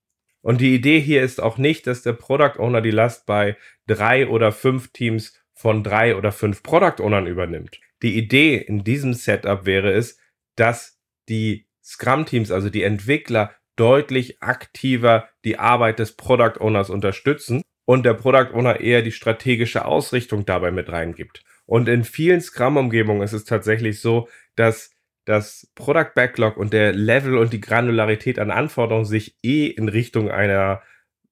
Und 0.42 0.61
die 0.61 0.75
Idee 0.75 1.00
hier 1.00 1.23
ist 1.23 1.42
auch 1.42 1.58
nicht, 1.58 1.88
dass 1.88 2.02
der 2.02 2.12
Product 2.12 2.58
Owner 2.58 2.80
die 2.80 2.92
Last 2.92 3.26
bei 3.26 3.56
drei 3.88 4.28
oder 4.28 4.52
fünf 4.52 4.92
Teams 4.92 5.37
von 5.56 5.82
drei 5.82 6.14
oder 6.14 6.30
fünf 6.30 6.62
Product 6.62 7.02
Ownern 7.02 7.26
übernimmt. 7.26 7.80
Die 8.02 8.16
Idee 8.16 8.56
in 8.56 8.85
diesem 8.85 9.14
Setup 9.14 9.66
wäre 9.66 9.90
es, 9.90 10.20
dass 10.54 11.00
die 11.28 11.66
Scrum-Teams, 11.82 12.52
also 12.52 12.70
die 12.70 12.85
Entwickler, 12.85 13.56
deutlich 13.76 14.42
aktiver 14.42 15.28
die 15.45 15.59
Arbeit 15.59 15.99
des 15.99 16.16
Product 16.16 16.61
Owners 16.61 16.90
unterstützen 16.90 17.62
und 17.85 18.04
der 18.04 18.14
Product 18.14 18.52
Owner 18.54 18.80
eher 18.80 19.02
die 19.02 19.12
strategische 19.12 19.85
Ausrichtung 19.85 20.45
dabei 20.45 20.71
mit 20.71 20.90
reingibt. 20.90 21.45
Und 21.66 21.88
in 21.88 22.04
vielen 22.04 22.40
Scrum-Umgebungen 22.40 23.23
ist 23.23 23.33
es 23.33 23.45
tatsächlich 23.45 24.00
so, 24.00 24.28
dass 24.54 24.92
das 25.25 25.71
Product 25.75 26.12
Backlog 26.14 26.56
und 26.56 26.73
der 26.73 26.92
Level 26.92 27.37
und 27.37 27.52
die 27.52 27.61
Granularität 27.61 28.38
an 28.38 28.50
Anforderungen 28.50 29.04
sich 29.04 29.37
eh 29.42 29.66
in 29.66 29.88
Richtung 29.88 30.30
einer 30.30 30.83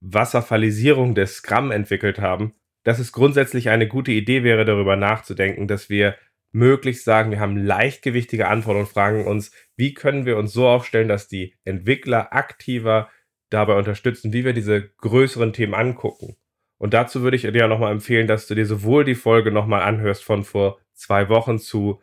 Wasserfallisierung 0.00 1.14
des 1.14 1.36
Scrum 1.36 1.70
entwickelt 1.70 2.18
haben, 2.18 2.54
dass 2.82 2.98
es 2.98 3.12
grundsätzlich 3.12 3.70
eine 3.70 3.88
gute 3.88 4.10
Idee 4.10 4.42
wäre, 4.42 4.64
darüber 4.64 4.96
nachzudenken, 4.96 5.68
dass 5.68 5.88
wir 5.88 6.16
möglichst 6.54 7.04
sagen, 7.04 7.32
wir 7.32 7.40
haben 7.40 7.56
leichtgewichtige 7.56 8.49
Anforderungen, 8.49 8.88
fragen 8.88 9.26
uns, 9.26 9.50
wie 9.76 9.92
können 9.92 10.25
wir 10.25 10.37
uns 10.37 10.52
so 10.52 10.68
aufstellen, 10.68 11.08
dass 11.08 11.26
die 11.26 11.56
Entwickler 11.64 12.32
aktiver 12.32 13.11
dabei 13.50 13.76
unterstützen, 13.76 14.32
wie 14.32 14.44
wir 14.44 14.52
diese 14.52 14.90
größeren 14.99 15.52
Themen 15.52 15.75
angucken. 15.75 16.37
Und 16.78 16.94
dazu 16.94 17.23
würde 17.23 17.37
ich 17.37 17.42
dir 17.42 17.54
ja 17.54 17.68
nochmal 17.68 17.92
empfehlen, 17.92 18.28
dass 18.28 18.46
du 18.46 18.54
dir 18.54 18.66
sowohl 18.66 19.04
die 19.04 19.16
Folge 19.16 19.50
nochmal 19.50 19.82
anhörst 19.82 20.23
von 20.23 20.44
vor 20.44 20.78
zwei 20.92 21.28
Wochen 21.28 21.58
zu 21.58 22.00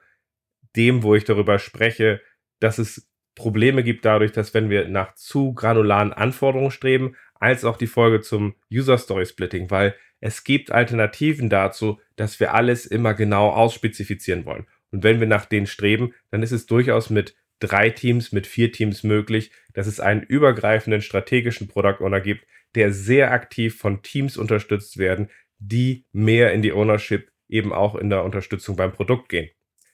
dem, 0.76 1.02
wo 1.04 1.16
ich 1.16 1.24
darüber 1.24 1.58
spreche, 1.58 2.22
dass 2.60 2.78
es 2.78 3.10
Probleme 3.36 3.84
gibt 3.84 4.04
dadurch, 4.04 4.34
dass 4.34 4.54
wenn 4.54 4.70
wir 4.70 4.88
nach 4.90 5.16
zu 5.16 5.54
granularen 5.54 6.12
Anforderungen 6.12 6.72
streben, 6.72 7.16
als 7.42 7.66
auch 7.66 7.76
die 7.76 7.88
Folge 7.88 8.22
zum 8.22 8.56
User 8.72 8.98
Story 8.98 9.26
Splitting, 9.26 9.70
weil 9.70 9.96
es 10.20 10.44
gibt 10.44 10.72
Alternativen 10.72 11.50
dazu, 11.50 12.00
dass 12.16 12.40
wir 12.40 12.54
alles 12.54 12.86
immer 12.86 13.14
genau 13.16 13.50
ausspezifizieren 13.50 14.46
wollen. 14.46 14.68
Und 14.92 15.04
wenn 15.04 15.20
wir 15.20 15.28
nach 15.28 15.46
denen 15.46 15.66
streben, 15.66 16.14
dann 16.30 16.44
ist 16.44 16.52
es 16.52 16.68
durchaus 16.68 17.10
mit 17.10 17.36
drei 17.60 17.90
Teams, 17.90 18.32
mit 18.32 18.46
vier 18.46 18.72
Teams 18.72 19.04
möglich, 19.04 19.52
dass 19.74 19.88
es 19.88 20.00
einen 20.00 20.22
übergreifenden 20.22 21.02
strategischen 21.02 21.68
Product 21.68 22.02
Owner 22.02 22.22
gibt, 22.22 22.46
der 22.76 22.94
sehr 22.94 23.32
aktiv 23.32 23.78
von 23.78 24.04
Teams 24.04 24.38
unterstützt 24.38 24.98
werden, 24.98 25.30
die 25.58 26.06
mehr 26.12 26.54
in 26.54 26.62
die 26.62 26.74
Ownership 26.74 27.32
eben 27.50 27.74
auch 27.74 27.96
in 27.96 28.10
der 28.10 28.24
Unterstützung 28.24 28.76
beim 28.76 28.94
Produkt 28.94 29.30
gehen. 29.30 29.50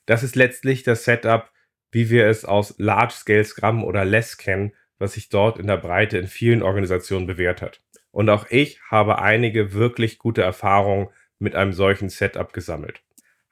Das 0.06 0.24
ist 0.24 0.36
letztlich 0.36 0.84
das 0.84 1.06
Setup, 1.06 1.52
wie 1.92 2.10
wir 2.10 2.28
es 2.28 2.44
aus 2.44 2.76
Large 2.78 3.14
Scale 3.14 3.46
Scrum 3.46 3.84
oder 3.84 4.04
Less 4.04 4.38
kennen, 4.38 4.74
was 5.00 5.14
sich 5.14 5.30
dort 5.30 5.60
in 5.60 5.68
der 5.68 5.78
Breite 5.78 6.18
in 6.18 6.28
vielen 6.28 6.64
Organisationen 6.64 7.28
bewährt 7.28 7.62
hat. 7.62 7.82
Und 8.12 8.30
auch 8.30 8.46
ich 8.50 8.82
habe 8.90 9.20
einige 9.20 9.74
wirklich 9.74 10.18
gute 10.18 10.42
Erfahrungen 10.42 11.10
mit 11.40 11.56
einem 11.56 11.74
solchen 11.74 12.10
Setup 12.10 12.54
gesammelt. 12.54 13.02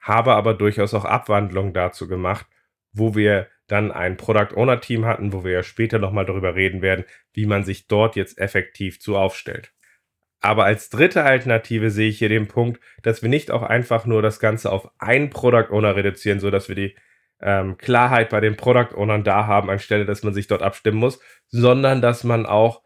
Habe 0.00 0.34
aber 0.34 0.54
durchaus 0.54 0.94
auch 0.94 1.04
Abwandlungen 1.04 1.72
dazu 1.72 2.08
gemacht, 2.08 2.46
wo 2.92 3.14
wir 3.14 3.48
dann 3.66 3.92
ein 3.92 4.16
Product 4.16 4.56
Owner 4.56 4.80
Team 4.80 5.04
hatten, 5.04 5.32
wo 5.32 5.44
wir 5.44 5.52
ja 5.52 5.62
später 5.62 5.98
nochmal 5.98 6.24
darüber 6.24 6.54
reden 6.54 6.82
werden, 6.82 7.04
wie 7.32 7.46
man 7.46 7.64
sich 7.64 7.88
dort 7.88 8.16
jetzt 8.16 8.38
effektiv 8.38 9.00
zu 9.00 9.16
aufstellt. 9.16 9.72
Aber 10.40 10.64
als 10.64 10.90
dritte 10.90 11.24
Alternative 11.24 11.90
sehe 11.90 12.08
ich 12.08 12.18
hier 12.18 12.28
den 12.28 12.46
Punkt, 12.46 12.80
dass 13.02 13.22
wir 13.22 13.28
nicht 13.28 13.50
auch 13.50 13.62
einfach 13.62 14.06
nur 14.06 14.22
das 14.22 14.38
Ganze 14.38 14.70
auf 14.70 14.90
einen 14.98 15.30
Product 15.30 15.70
Owner 15.70 15.96
reduzieren, 15.96 16.40
so 16.40 16.50
dass 16.50 16.68
wir 16.68 16.76
die 16.76 16.94
ähm, 17.40 17.76
Klarheit 17.76 18.30
bei 18.30 18.40
den 18.40 18.56
Product 18.56 18.94
Ownern 18.96 19.24
da 19.24 19.46
haben, 19.46 19.70
anstelle 19.70 20.04
dass 20.04 20.22
man 20.22 20.34
sich 20.34 20.46
dort 20.46 20.62
abstimmen 20.62 20.98
muss, 20.98 21.20
sondern 21.48 22.00
dass 22.00 22.24
man 22.24 22.46
auch 22.46 22.82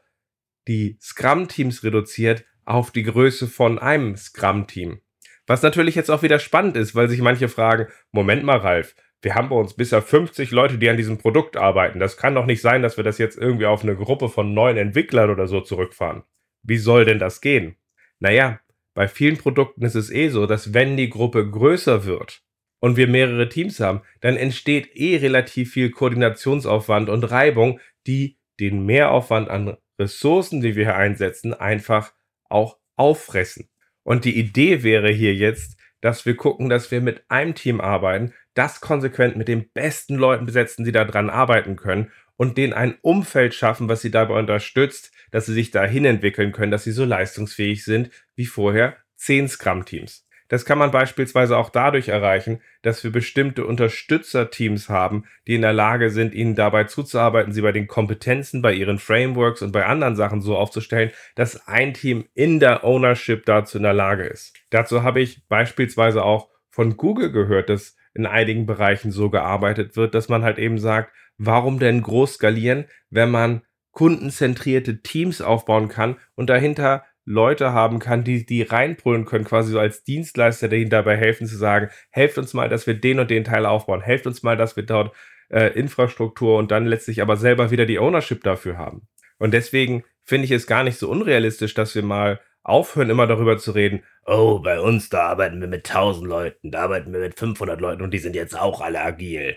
die 0.68 0.98
Scrum-Teams 1.00 1.82
reduziert 1.84 2.44
auf 2.64 2.90
die 2.90 3.02
Größe 3.02 3.46
von 3.46 3.78
einem 3.78 4.16
Scrum-Team. 4.16 5.00
Was 5.46 5.62
natürlich 5.62 5.94
jetzt 5.94 6.10
auch 6.10 6.22
wieder 6.22 6.38
spannend 6.38 6.76
ist, 6.76 6.94
weil 6.94 7.08
sich 7.08 7.20
manche 7.20 7.48
fragen, 7.48 7.88
Moment 8.12 8.44
mal, 8.44 8.58
Ralf, 8.58 8.94
wir 9.22 9.34
haben 9.34 9.48
bei 9.48 9.56
uns 9.56 9.74
bisher 9.74 10.00
50 10.00 10.50
Leute, 10.50 10.78
die 10.78 10.88
an 10.88 10.96
diesem 10.96 11.18
Produkt 11.18 11.56
arbeiten. 11.56 11.98
Das 11.98 12.16
kann 12.16 12.34
doch 12.34 12.46
nicht 12.46 12.62
sein, 12.62 12.82
dass 12.82 12.96
wir 12.96 13.04
das 13.04 13.18
jetzt 13.18 13.36
irgendwie 13.36 13.66
auf 13.66 13.82
eine 13.82 13.96
Gruppe 13.96 14.28
von 14.28 14.54
neuen 14.54 14.76
Entwicklern 14.76 15.30
oder 15.30 15.46
so 15.46 15.60
zurückfahren. 15.60 16.22
Wie 16.62 16.78
soll 16.78 17.04
denn 17.04 17.18
das 17.18 17.40
gehen? 17.40 17.76
Naja, 18.18 18.60
bei 18.94 19.08
vielen 19.08 19.36
Produkten 19.36 19.84
ist 19.84 19.94
es 19.94 20.10
eh 20.10 20.28
so, 20.28 20.46
dass 20.46 20.72
wenn 20.72 20.96
die 20.96 21.10
Gruppe 21.10 21.48
größer 21.48 22.04
wird 22.04 22.42
und 22.80 22.96
wir 22.96 23.06
mehrere 23.06 23.48
Teams 23.48 23.78
haben, 23.78 24.02
dann 24.20 24.36
entsteht 24.36 24.96
eh 24.96 25.16
relativ 25.18 25.72
viel 25.72 25.90
Koordinationsaufwand 25.90 27.08
und 27.08 27.24
Reibung, 27.24 27.78
die 28.06 28.38
den 28.58 28.84
Mehraufwand 28.84 29.48
an 29.48 29.76
Ressourcen, 29.98 30.60
die 30.60 30.74
wir 30.76 30.84
hier 30.84 30.96
einsetzen, 30.96 31.54
einfach 31.54 32.12
auch 32.48 32.78
auffressen. 32.96 33.68
Und 34.02 34.24
die 34.24 34.38
Idee 34.38 34.82
wäre 34.82 35.10
hier 35.10 35.34
jetzt, 35.34 35.78
dass 36.00 36.24
wir 36.24 36.34
gucken, 36.34 36.68
dass 36.68 36.90
wir 36.90 37.00
mit 37.00 37.22
einem 37.28 37.54
Team 37.54 37.80
arbeiten, 37.80 38.32
das 38.54 38.80
konsequent 38.80 39.36
mit 39.36 39.48
den 39.48 39.70
besten 39.72 40.16
Leuten 40.16 40.46
besetzen, 40.46 40.84
die 40.84 40.92
daran 40.92 41.30
arbeiten 41.30 41.76
können 41.76 42.10
und 42.36 42.56
denen 42.56 42.72
ein 42.72 42.96
Umfeld 43.02 43.54
schaffen, 43.54 43.88
was 43.88 44.00
sie 44.00 44.10
dabei 44.10 44.38
unterstützt, 44.38 45.12
dass 45.30 45.46
sie 45.46 45.52
sich 45.52 45.70
dahin 45.70 46.06
entwickeln 46.06 46.52
können, 46.52 46.72
dass 46.72 46.84
sie 46.84 46.92
so 46.92 47.04
leistungsfähig 47.04 47.84
sind 47.84 48.10
wie 48.34 48.46
vorher 48.46 48.96
10 49.16 49.48
Scrum-Teams. 49.48 50.26
Das 50.50 50.64
kann 50.64 50.78
man 50.78 50.90
beispielsweise 50.90 51.56
auch 51.56 51.70
dadurch 51.70 52.08
erreichen, 52.08 52.60
dass 52.82 53.04
wir 53.04 53.12
bestimmte 53.12 53.64
Unterstützerteams 53.64 54.88
haben, 54.88 55.24
die 55.46 55.54
in 55.54 55.62
der 55.62 55.72
Lage 55.72 56.10
sind, 56.10 56.34
ihnen 56.34 56.56
dabei 56.56 56.84
zuzuarbeiten, 56.84 57.52
sie 57.52 57.62
bei 57.62 57.70
den 57.70 57.86
Kompetenzen, 57.86 58.60
bei 58.60 58.72
ihren 58.72 58.98
Frameworks 58.98 59.62
und 59.62 59.70
bei 59.70 59.86
anderen 59.86 60.16
Sachen 60.16 60.42
so 60.42 60.56
aufzustellen, 60.56 61.12
dass 61.36 61.68
ein 61.68 61.94
Team 61.94 62.24
in 62.34 62.58
der 62.58 62.82
Ownership 62.84 63.46
dazu 63.46 63.78
in 63.78 63.84
der 63.84 63.94
Lage 63.94 64.24
ist. 64.24 64.56
Dazu 64.70 65.04
habe 65.04 65.20
ich 65.20 65.46
beispielsweise 65.46 66.24
auch 66.24 66.48
von 66.68 66.96
Google 66.96 67.30
gehört, 67.30 67.70
dass 67.70 67.96
in 68.12 68.26
einigen 68.26 68.66
Bereichen 68.66 69.12
so 69.12 69.30
gearbeitet 69.30 69.96
wird, 69.96 70.16
dass 70.16 70.28
man 70.28 70.42
halt 70.42 70.58
eben 70.58 70.78
sagt, 70.78 71.12
warum 71.38 71.78
denn 71.78 72.02
groß 72.02 72.34
skalieren, 72.34 72.86
wenn 73.08 73.30
man 73.30 73.62
kundenzentrierte 73.92 75.00
Teams 75.02 75.40
aufbauen 75.40 75.86
kann 75.86 76.16
und 76.34 76.50
dahinter 76.50 77.04
Leute 77.24 77.72
haben 77.72 77.98
kann, 77.98 78.24
die 78.24 78.44
die 78.44 78.62
reinpullen 78.62 79.24
können, 79.24 79.44
quasi 79.44 79.72
so 79.72 79.78
als 79.78 80.04
Dienstleister, 80.04 80.68
die 80.68 80.76
ihnen 80.76 80.90
dabei 80.90 81.16
helfen 81.16 81.46
zu 81.46 81.56
sagen, 81.56 81.90
helft 82.10 82.38
uns 82.38 82.54
mal, 82.54 82.68
dass 82.68 82.86
wir 82.86 82.94
den 82.94 83.20
und 83.20 83.30
den 83.30 83.44
Teil 83.44 83.66
aufbauen, 83.66 84.00
helft 84.00 84.26
uns 84.26 84.42
mal, 84.42 84.56
dass 84.56 84.76
wir 84.76 84.84
dort 84.84 85.14
äh, 85.50 85.68
Infrastruktur 85.78 86.58
und 86.58 86.70
dann 86.70 86.86
letztlich 86.86 87.22
aber 87.22 87.36
selber 87.36 87.70
wieder 87.70 87.86
die 87.86 87.98
Ownership 87.98 88.42
dafür 88.42 88.78
haben. 88.78 89.06
Und 89.38 89.52
deswegen 89.52 90.04
finde 90.24 90.44
ich 90.44 90.50
es 90.50 90.66
gar 90.66 90.84
nicht 90.84 90.98
so 90.98 91.10
unrealistisch, 91.10 91.74
dass 91.74 91.94
wir 91.94 92.02
mal 92.02 92.40
aufhören, 92.62 93.10
immer 93.10 93.26
darüber 93.26 93.58
zu 93.58 93.72
reden, 93.72 94.02
oh, 94.26 94.60
bei 94.60 94.80
uns, 94.80 95.08
da 95.08 95.28
arbeiten 95.28 95.60
wir 95.60 95.68
mit 95.68 95.88
1000 95.88 96.26
Leuten, 96.26 96.70
da 96.70 96.82
arbeiten 96.82 97.12
wir 97.12 97.20
mit 97.20 97.38
500 97.38 97.80
Leuten 97.80 98.02
und 98.02 98.12
die 98.12 98.18
sind 98.18 98.36
jetzt 98.36 98.58
auch 98.58 98.80
alle 98.80 99.00
agil. 99.00 99.56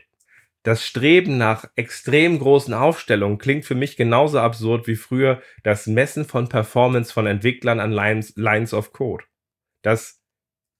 Das 0.63 0.85
Streben 0.85 1.37
nach 1.37 1.65
extrem 1.75 2.39
großen 2.39 2.73
Aufstellungen 2.73 3.37
klingt 3.37 3.65
für 3.65 3.75
mich 3.75 3.97
genauso 3.97 4.39
absurd 4.39 4.87
wie 4.87 4.95
früher 4.95 5.41
das 5.63 5.87
Messen 5.87 6.23
von 6.23 6.47
Performance 6.47 7.11
von 7.11 7.27
Entwicklern 7.27 7.81
an 7.81 7.91
Lines, 7.91 8.33
Lines 8.37 8.73
of 8.73 8.93
Code. 8.93 9.25
Das 9.81 10.21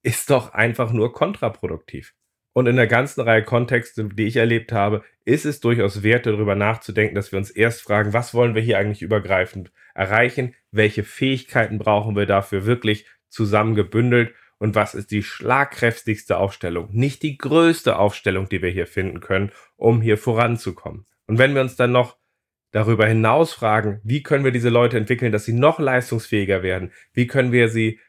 ist 0.02 0.30
doch 0.30 0.54
einfach 0.54 0.94
nur 0.94 1.12
kontraproduktiv. 1.12 2.14
Und 2.54 2.68
in 2.68 2.76
der 2.78 2.88
ganzen 2.88 3.22
Reihe 3.22 3.44
Kontexte, 3.44 4.06
die 4.06 4.26
ich 4.26 4.38
erlebt 4.38 4.72
habe, 4.72 5.04
ist 5.26 5.46
es 5.46 5.60
durchaus 5.60 6.04
wert, 6.04 6.28
darüber 6.28 6.56
nachzudenken, 6.56 7.16
dass 7.16 7.32
wir 7.32 7.40
uns 7.40 7.50
erst 7.50 7.82
fragen, 7.82 8.14
was 8.14 8.34
wollen 8.34 8.56
wir 8.56 8.62
hier 8.62 8.78
eigentlich 8.78 9.02
übergreifend 9.02 9.72
erreichen, 9.96 10.56
welche 10.72 11.04
Fähigkeiten 11.04 11.78
brauchen 11.78 12.16
wir 12.16 12.26
dafür 12.26 12.66
wirklich 12.66 13.08
zusammengebündelt 13.30 14.34
und 14.64 14.76
was 14.76 14.96
ist 14.96 15.12
die 15.12 15.24
schlagkräftigste 15.24 16.38
Aufstellung, 16.38 16.88
nicht 16.94 17.22
die 17.22 17.38
größte 17.38 18.00
Aufstellung, 18.00 18.48
die 18.48 18.62
wir 18.62 18.70
hier 18.70 18.88
finden 18.88 19.20
können, 19.20 19.52
um 19.76 20.02
hier 20.02 20.18
voranzukommen. 20.18 21.06
Und 21.28 21.38
wenn 21.38 21.54
wir 21.54 21.60
uns 21.60 21.76
dann 21.76 21.92
noch 21.92 22.16
darüber 22.72 23.06
hinaus 23.06 23.52
fragen, 23.52 24.00
wie 24.06 24.24
können 24.24 24.46
wir 24.46 24.54
diese 24.54 24.70
Leute 24.70 24.96
entwickeln, 24.96 25.34
dass 25.34 25.44
sie 25.44 25.52
noch 25.52 25.80
leistungsfähiger 25.80 26.64
werden, 26.64 26.94
wie 27.12 27.28
können 27.28 27.52
wir 27.52 27.68
sie 27.68 28.00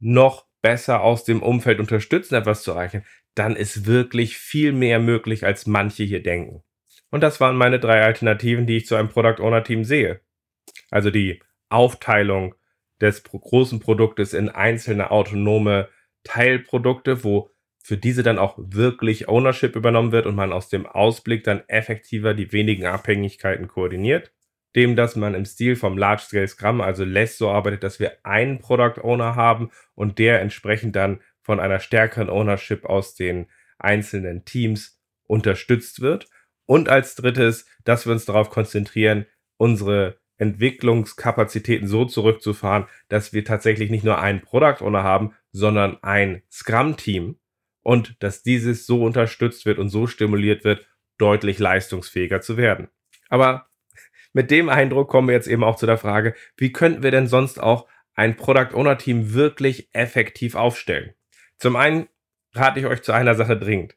noch 0.00 0.46
besser 0.62 1.02
aus 1.02 1.22
dem 1.22 1.44
Umfeld 1.44 1.78
unterstützen, 1.78 2.34
etwas 2.34 2.64
zu 2.64 2.72
erreichen, 2.72 3.04
dann 3.36 3.54
ist 3.54 3.86
wirklich 3.86 4.36
viel 4.36 4.72
mehr 4.72 4.98
möglich, 4.98 5.46
als 5.46 5.68
manche 5.68 6.02
hier 6.02 6.24
denken. 6.24 6.64
Und 7.12 7.20
das 7.20 7.38
waren 7.38 7.54
meine 7.54 7.78
drei 7.78 8.02
Alternativen, 8.02 8.66
die 8.66 8.78
ich 8.78 8.86
zu 8.86 8.96
einem 8.96 9.10
Product 9.10 9.40
Owner 9.40 9.62
Team 9.62 9.84
sehe. 9.84 10.22
Also 10.90 11.12
die 11.12 11.40
Aufteilung 11.68 12.56
des 13.00 13.22
großen 13.22 13.78
Produktes 13.78 14.34
in 14.34 14.48
einzelne 14.48 15.12
autonome 15.12 15.88
Teilprodukte, 16.24 17.24
wo 17.24 17.50
für 17.82 17.96
diese 17.96 18.22
dann 18.22 18.38
auch 18.38 18.56
wirklich 18.58 19.28
Ownership 19.28 19.74
übernommen 19.74 20.12
wird 20.12 20.26
und 20.26 20.34
man 20.34 20.52
aus 20.52 20.68
dem 20.68 20.86
Ausblick 20.86 21.44
dann 21.44 21.62
effektiver 21.68 22.34
die 22.34 22.52
wenigen 22.52 22.86
Abhängigkeiten 22.86 23.68
koordiniert. 23.68 24.32
Dem, 24.76 24.94
dass 24.94 25.16
man 25.16 25.34
im 25.34 25.44
Stil 25.44 25.74
vom 25.74 25.98
Large 25.98 26.22
Scale 26.22 26.46
Scrum, 26.46 26.80
also 26.80 27.04
less 27.04 27.38
so 27.38 27.50
arbeitet, 27.50 27.82
dass 27.82 27.98
wir 27.98 28.18
einen 28.22 28.60
Product 28.60 29.02
Owner 29.02 29.34
haben 29.34 29.70
und 29.94 30.18
der 30.18 30.40
entsprechend 30.40 30.94
dann 30.94 31.20
von 31.40 31.58
einer 31.58 31.80
stärkeren 31.80 32.30
Ownership 32.30 32.84
aus 32.84 33.16
den 33.16 33.46
einzelnen 33.78 34.44
Teams 34.44 35.00
unterstützt 35.24 36.00
wird. 36.00 36.28
Und 36.66 36.88
als 36.88 37.16
drittes, 37.16 37.66
dass 37.84 38.06
wir 38.06 38.12
uns 38.12 38.26
darauf 38.26 38.50
konzentrieren, 38.50 39.26
unsere 39.56 40.20
Entwicklungskapazitäten 40.38 41.88
so 41.88 42.04
zurückzufahren, 42.04 42.86
dass 43.08 43.32
wir 43.32 43.44
tatsächlich 43.44 43.90
nicht 43.90 44.04
nur 44.04 44.20
einen 44.20 44.40
Product 44.40 44.80
Owner 44.80 45.02
haben, 45.02 45.34
sondern 45.52 46.02
ein 46.02 46.42
Scrum-Team 46.50 47.38
und 47.82 48.16
dass 48.22 48.42
dieses 48.42 48.86
so 48.86 49.04
unterstützt 49.04 49.66
wird 49.66 49.78
und 49.78 49.88
so 49.88 50.06
stimuliert 50.06 50.64
wird, 50.64 50.86
deutlich 51.18 51.58
leistungsfähiger 51.58 52.40
zu 52.40 52.56
werden. 52.56 52.88
Aber 53.28 53.68
mit 54.32 54.50
dem 54.50 54.68
Eindruck 54.68 55.08
kommen 55.08 55.28
wir 55.28 55.34
jetzt 55.34 55.48
eben 55.48 55.64
auch 55.64 55.76
zu 55.76 55.86
der 55.86 55.98
Frage, 55.98 56.34
wie 56.56 56.72
könnten 56.72 57.02
wir 57.02 57.10
denn 57.10 57.26
sonst 57.26 57.60
auch 57.60 57.88
ein 58.14 58.36
Product 58.36 58.74
Owner 58.74 58.98
Team 58.98 59.34
wirklich 59.34 59.88
effektiv 59.92 60.54
aufstellen? 60.54 61.14
Zum 61.58 61.76
einen 61.76 62.08
rate 62.52 62.80
ich 62.80 62.86
euch 62.86 63.02
zu 63.02 63.12
einer 63.12 63.34
Sache 63.34 63.58
dringend. 63.58 63.96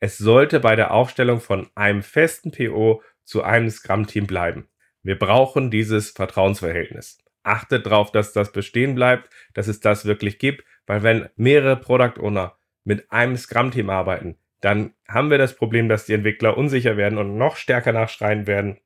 Es 0.00 0.18
sollte 0.18 0.60
bei 0.60 0.76
der 0.76 0.92
Aufstellung 0.92 1.40
von 1.40 1.68
einem 1.74 2.02
festen 2.02 2.52
PO 2.52 3.02
zu 3.24 3.42
einem 3.42 3.70
Scrum 3.70 4.06
Team 4.06 4.26
bleiben. 4.26 4.68
Wir 5.02 5.18
brauchen 5.18 5.70
dieses 5.70 6.10
Vertrauensverhältnis. 6.10 7.18
Achtet 7.46 7.86
darauf, 7.86 8.10
dass 8.10 8.32
das 8.32 8.50
bestehen 8.50 8.96
bleibt, 8.96 9.30
dass 9.54 9.68
es 9.68 9.78
das 9.78 10.04
wirklich 10.04 10.40
gibt, 10.40 10.64
weil 10.84 11.04
wenn 11.04 11.28
mehrere 11.36 11.76
Product 11.76 12.20
Owner 12.20 12.58
mit 12.82 13.12
einem 13.12 13.36
Scrum-Team 13.36 13.88
arbeiten, 13.88 14.36
dann 14.60 14.94
haben 15.06 15.30
wir 15.30 15.38
das 15.38 15.54
Problem, 15.54 15.88
dass 15.88 16.06
die 16.06 16.14
Entwickler 16.14 16.58
unsicher 16.58 16.96
werden 16.96 17.18
und 17.18 17.38
noch 17.38 17.54
stärker 17.54 17.92
nachschreien 17.92 18.48
werden. 18.48 18.78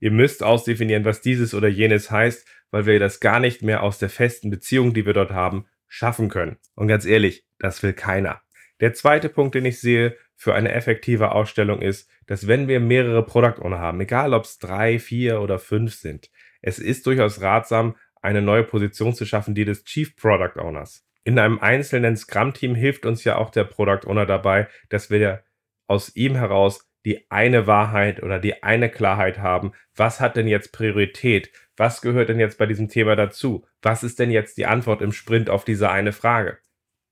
Ihr 0.00 0.10
müsst 0.10 0.42
ausdefinieren, 0.42 1.04
was 1.04 1.20
dieses 1.20 1.54
oder 1.54 1.68
jenes 1.68 2.10
heißt, 2.10 2.48
weil 2.72 2.86
wir 2.86 2.98
das 2.98 3.20
gar 3.20 3.38
nicht 3.38 3.62
mehr 3.62 3.84
aus 3.84 4.00
der 4.00 4.10
festen 4.10 4.50
Beziehung, 4.50 4.92
die 4.92 5.06
wir 5.06 5.12
dort 5.12 5.30
haben, 5.30 5.66
schaffen 5.86 6.28
können. 6.28 6.56
Und 6.74 6.88
ganz 6.88 7.04
ehrlich, 7.04 7.46
das 7.60 7.80
will 7.84 7.92
keiner. 7.92 8.40
Der 8.80 8.92
zweite 8.92 9.28
Punkt, 9.28 9.54
den 9.54 9.66
ich 9.66 9.80
sehe 9.80 10.16
für 10.34 10.56
eine 10.56 10.72
effektive 10.72 11.30
Ausstellung 11.30 11.80
ist, 11.80 12.10
dass 12.26 12.48
wenn 12.48 12.66
wir 12.66 12.80
mehrere 12.80 13.24
Product 13.24 13.62
Owner 13.62 13.78
haben, 13.78 14.00
egal 14.00 14.34
ob 14.34 14.46
es 14.46 14.58
drei, 14.58 14.98
vier 14.98 15.40
oder 15.40 15.60
fünf 15.60 15.94
sind, 15.94 16.28
es 16.62 16.78
ist 16.78 17.06
durchaus 17.06 17.40
ratsam, 17.40 17.96
eine 18.22 18.42
neue 18.42 18.64
Position 18.64 19.14
zu 19.14 19.24
schaffen, 19.24 19.54
die 19.54 19.64
des 19.64 19.84
Chief 19.84 20.14
Product 20.16 20.60
Owners. 20.60 21.06
In 21.24 21.38
einem 21.38 21.58
einzelnen 21.58 22.16
Scrum-Team 22.16 22.74
hilft 22.74 23.06
uns 23.06 23.24
ja 23.24 23.36
auch 23.36 23.50
der 23.50 23.64
Product 23.64 24.06
Owner 24.06 24.26
dabei, 24.26 24.68
dass 24.88 25.10
wir 25.10 25.44
aus 25.86 26.14
ihm 26.16 26.34
heraus 26.34 26.90
die 27.04 27.30
eine 27.30 27.66
Wahrheit 27.66 28.22
oder 28.22 28.38
die 28.38 28.62
eine 28.62 28.90
Klarheit 28.90 29.38
haben. 29.38 29.72
Was 29.96 30.20
hat 30.20 30.36
denn 30.36 30.48
jetzt 30.48 30.72
Priorität? 30.72 31.50
Was 31.76 32.02
gehört 32.02 32.28
denn 32.28 32.38
jetzt 32.38 32.58
bei 32.58 32.66
diesem 32.66 32.88
Thema 32.88 33.16
dazu? 33.16 33.66
Was 33.80 34.02
ist 34.02 34.18
denn 34.18 34.30
jetzt 34.30 34.58
die 34.58 34.66
Antwort 34.66 35.00
im 35.00 35.12
Sprint 35.12 35.48
auf 35.48 35.64
diese 35.64 35.90
eine 35.90 36.12
Frage? 36.12 36.58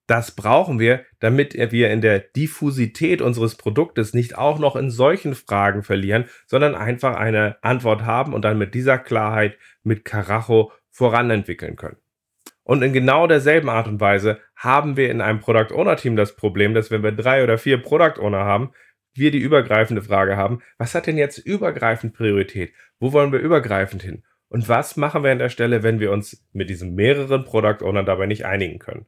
Das 0.09 0.31
brauchen 0.31 0.79
wir, 0.79 1.05
damit 1.21 1.53
wir 1.55 1.91
in 1.91 2.01
der 2.01 2.19
Diffusität 2.19 3.21
unseres 3.21 3.57
Produktes 3.57 4.15
nicht 4.15 4.39
auch 4.39 4.59
noch 4.59 4.75
in 4.75 4.91
solchen 4.91 5.35
Fragen 5.35 5.83
verlieren, 5.83 6.25
sondern 6.47 6.75
einfach 6.75 7.15
eine 7.15 7.63
Antwort 7.63 8.07
haben 8.07 8.33
und 8.33 8.43
dann 8.43 8.57
mit 8.57 8.75
dieser 8.75 8.97
Klarheit 8.97 9.59
mit 9.83 10.07
Karacho 10.07 10.73
voranentwickeln 10.89 11.77
können. 11.77 11.99
Und 12.63 12.83
in 12.83 12.95
genau 12.95 13.27
derselben 13.27 13.69
Art 13.69 13.87
und 13.87 14.01
Weise 14.01 14.41
haben 14.57 14.97
wir 14.97 15.11
in 15.11 15.21
einem 15.21 15.41
Product 15.41 15.75
Owner 15.75 15.97
Team 15.97 16.17
das 16.17 16.37
Problem, 16.37 16.73
dass 16.73 16.91
wenn 16.91 17.03
wir 17.03 17.13
drei 17.13 17.45
oder 17.45 17.59
vier 17.59 17.77
Product 17.77 18.19
Owner 18.19 18.45
haben, 18.45 18.71
wir 19.13 19.31
die 19.31 19.39
übergreifende 19.39 20.01
Frage 20.01 20.39
haben, 20.39 20.63
was 20.79 20.95
hat 20.95 21.07
denn 21.07 21.19
jetzt 21.19 21.37
übergreifend 21.37 22.15
Priorität? 22.15 22.73
Wo 22.99 23.13
wollen 23.13 23.31
wir 23.31 23.41
übergreifend 23.41 24.03
hin? 24.03 24.23
Und 24.49 24.71
was 24.71 24.97
machen 24.97 25.23
wir 25.23 25.33
an 25.33 25.39
der 25.39 25.51
Stelle, 25.51 25.83
wenn 25.83 26.01
wir 26.01 26.13
uns 26.13 26.47
mit 26.55 26.71
diesen 26.71 26.95
mehreren 26.95 27.45
Product 27.45 27.83
Ownern 27.83 28.07
dabei 28.07 28.25
nicht 28.25 28.47
einigen 28.47 28.79
können? 28.79 29.05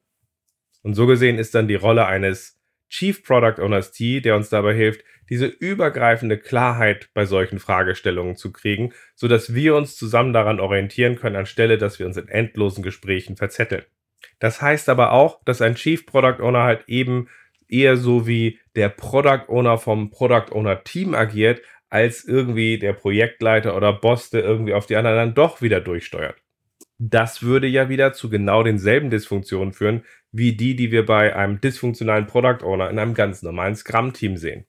Und 0.83 0.95
so 0.95 1.07
gesehen 1.07 1.39
ist 1.39 1.55
dann 1.55 1.69
die 1.69 1.75
Rolle 1.75 2.07
eines 2.07 2.59
Chief 2.89 3.23
Product 3.23 3.63
Owners 3.63 3.93
T, 3.93 4.21
der 4.21 4.37
uns 4.37 4.49
dabei 4.49 4.75
hilft, 4.75 5.05
diese 5.29 5.47
übergreifende 5.47 6.39
Klarheit 6.39 7.09
bei 7.15 7.25
solchen 7.25 7.61
Fragestellungen 7.61 8.37
zu 8.37 8.53
kriegen, 8.53 8.93
so 9.15 9.29
dass 9.29 9.55
wir 9.55 9.77
uns 9.77 9.97
zusammen 9.97 10.33
daran 10.33 10.59
orientieren 10.59 11.17
können, 11.17 11.37
anstelle, 11.37 11.79
dass 11.79 12.01
wir 12.01 12.07
uns 12.07 12.17
in 12.17 12.29
endlosen 12.29 12.83
Gesprächen 12.83 13.37
verzetteln. 13.37 13.85
Das 14.41 14.61
heißt 14.61 14.89
aber 14.89 15.13
auch, 15.13 15.43
dass 15.45 15.63
ein 15.63 15.77
Chief 15.77 16.05
Product 16.05 16.43
Owner 16.43 16.65
halt 16.65 16.85
eben 16.89 17.29
eher 17.69 17.97
so 17.97 18.27
wie 18.27 18.59
der 18.75 18.89
Product 18.89 19.49
Owner 19.49 19.79
vom 19.79 20.11
Product 20.11 20.53
Owner 20.53 20.83
Team 20.83 21.15
agiert, 21.15 21.63
als 21.89 22.25
irgendwie 22.25 22.79
der 22.79 22.93
Projektleiter 22.93 23.77
oder 23.77 23.93
Boss, 23.93 24.31
der 24.31 24.45
irgendwie 24.45 24.75
auf 24.75 24.87
die 24.87 24.97
anderen 24.97 25.17
dann 25.17 25.35
doch 25.35 25.61
wieder 25.63 25.81
durchsteuert. 25.81 26.37
Das 26.99 27.43
würde 27.43 27.67
ja 27.67 27.89
wieder 27.89 28.13
zu 28.13 28.29
genau 28.29 28.63
denselben 28.63 29.11
Dysfunktionen 29.11 29.73
führen, 29.73 30.05
wie 30.33 30.57
die, 30.57 30.77
die 30.77 30.91
wir 30.91 31.05
bei 31.07 31.35
einem 31.35 31.61
dysfunktionalen 31.61 32.27
Product 32.27 32.65
Owner 32.65 32.91
in 32.91 32.99
einem 32.99 33.15
ganz 33.15 33.43
normalen 33.43 33.75
Scrum-Team 33.75 34.37
sehen. 34.37 34.67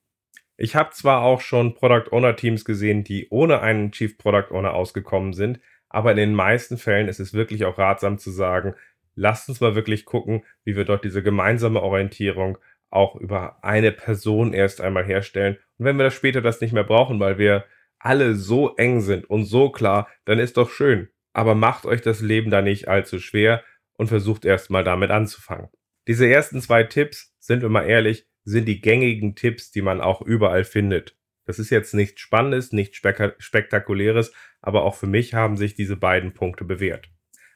Ich 0.58 0.76
habe 0.76 0.91
zwar 0.91 1.21
auch 1.21 1.41
schon 1.41 1.74
Product 1.74 2.12
Owner 2.12 2.36
Teams 2.36 2.65
gesehen, 2.65 3.04
die 3.04 3.28
ohne 3.30 3.62
einen 3.62 3.91
Chief 3.91 4.17
Product 4.17 4.52
Owner 4.52 4.74
ausgekommen 4.74 5.34
sind, 5.34 5.60
aber 5.89 6.12
in 6.12 6.17
den 6.17 6.34
meisten 6.34 6.78
Fällen 6.78 7.08
ist 7.08 7.19
es 7.19 7.34
wirklich 7.34 7.65
auch 7.65 7.78
ratsam 7.78 8.17
zu 8.17 8.32
sagen, 8.32 8.76
lasst 9.15 9.50
uns 9.50 9.60
mal 9.60 9.76
wirklich 9.76 10.06
gucken, 10.06 10.43
wie 10.63 10.76
wir 10.76 10.86
dort 10.86 11.04
diese 11.04 11.24
gemeinsame 11.24 11.82
Orientierung 11.82 12.58
auch 12.89 13.15
über 13.15 13.63
eine 13.63 13.91
Person 13.91 14.54
erst 14.54 14.82
einmal 14.82 15.06
herstellen. 15.06 15.58
Und 15.78 15.86
wenn 15.86 15.97
wir 15.97 16.04
das 16.04 16.13
später 16.13 16.41
das 16.41 16.62
nicht 16.62 16.74
mehr 16.74 16.84
brauchen, 16.84 17.19
weil 17.19 17.38
wir 17.38 17.65
alle 18.00 18.36
so 18.36 18.76
eng 18.76 19.02
sind 19.02 19.30
und 19.30 19.45
so 19.45 19.69
klar, 19.69 20.08
dann 20.26 20.39
ist 20.39 20.58
doch 20.58 20.69
schön 20.69 21.10
aber 21.34 21.56
macht 21.56 21.86
euch 21.86 22.02
das 22.02 22.21
Leben 22.21 22.52
da 22.52 22.62
nicht 22.62 22.88
allzu 22.88 23.19
schwer 23.19 23.63
und 23.98 24.08
versucht 24.08 24.46
erstmal 24.46 24.84
damit 24.84 25.12
anzufangen. 25.12 25.70
Diese 26.08 26.28
ersten 26.28 26.62
zwei 26.62 26.84
Tipps, 26.84 27.34
sind 27.40 27.62
wir 27.62 27.70
mal 27.70 27.86
ehrlich, 27.86 28.28
sind 28.44 28.66
die 28.66 28.82
gängigen 28.82 29.36
Tipps, 29.36 29.72
die 29.72 29.82
man 29.82 30.02
auch 30.02 30.22
überall 30.22 30.64
findet. 30.64 31.16
Das 31.46 31.60
ist 31.60 31.70
jetzt 31.70 31.94
nichts 31.94 32.22
Spannendes, 32.22 32.72
nichts 32.72 32.98
Spektakuläres, 33.38 34.34
aber 34.62 34.84
auch 34.84 34.96
für 34.96 35.08
mich 35.08 35.34
haben 35.34 35.58
sich 35.58 35.76
diese 35.76 35.98
beiden 35.98 36.34
Punkte 36.34 36.64
bewährt. 36.64 37.10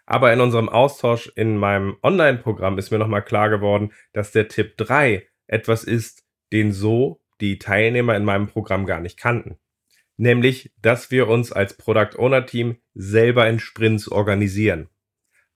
Aber 0.06 0.32
in 0.32 0.41
unserem 0.41 0.69
Austausch 0.69 1.32
in 1.36 1.58
meinem 1.58 1.98
Online-Programm 2.04 2.78
ist 2.78 2.91
mir 2.91 3.00
nochmal 3.00 3.24
klar 3.24 3.50
geworden, 3.50 3.91
dass 4.13 4.32
der 4.32 4.48
Tipp 4.48 4.78
3 4.78 5.28
etwas 5.48 5.84
ist, 5.84 6.24
den 6.52 6.71
so 6.71 7.21
die 7.41 7.58
Teilnehmer 7.58 8.15
in 8.15 8.26
meinem 8.26 8.48
Programm 8.48 8.86
gar 8.86 9.00
nicht 9.00 9.17
kannten 9.17 9.58
nämlich, 10.17 10.71
dass 10.82 11.12
wir 11.12 11.28
uns 11.28 11.52
als 11.52 11.76
Product 11.76 12.17
Owner 12.17 12.45
Team 12.45 12.78
selber 12.93 13.48
in 13.48 13.60
Sprints 13.60 14.10
organisieren. 14.10 14.89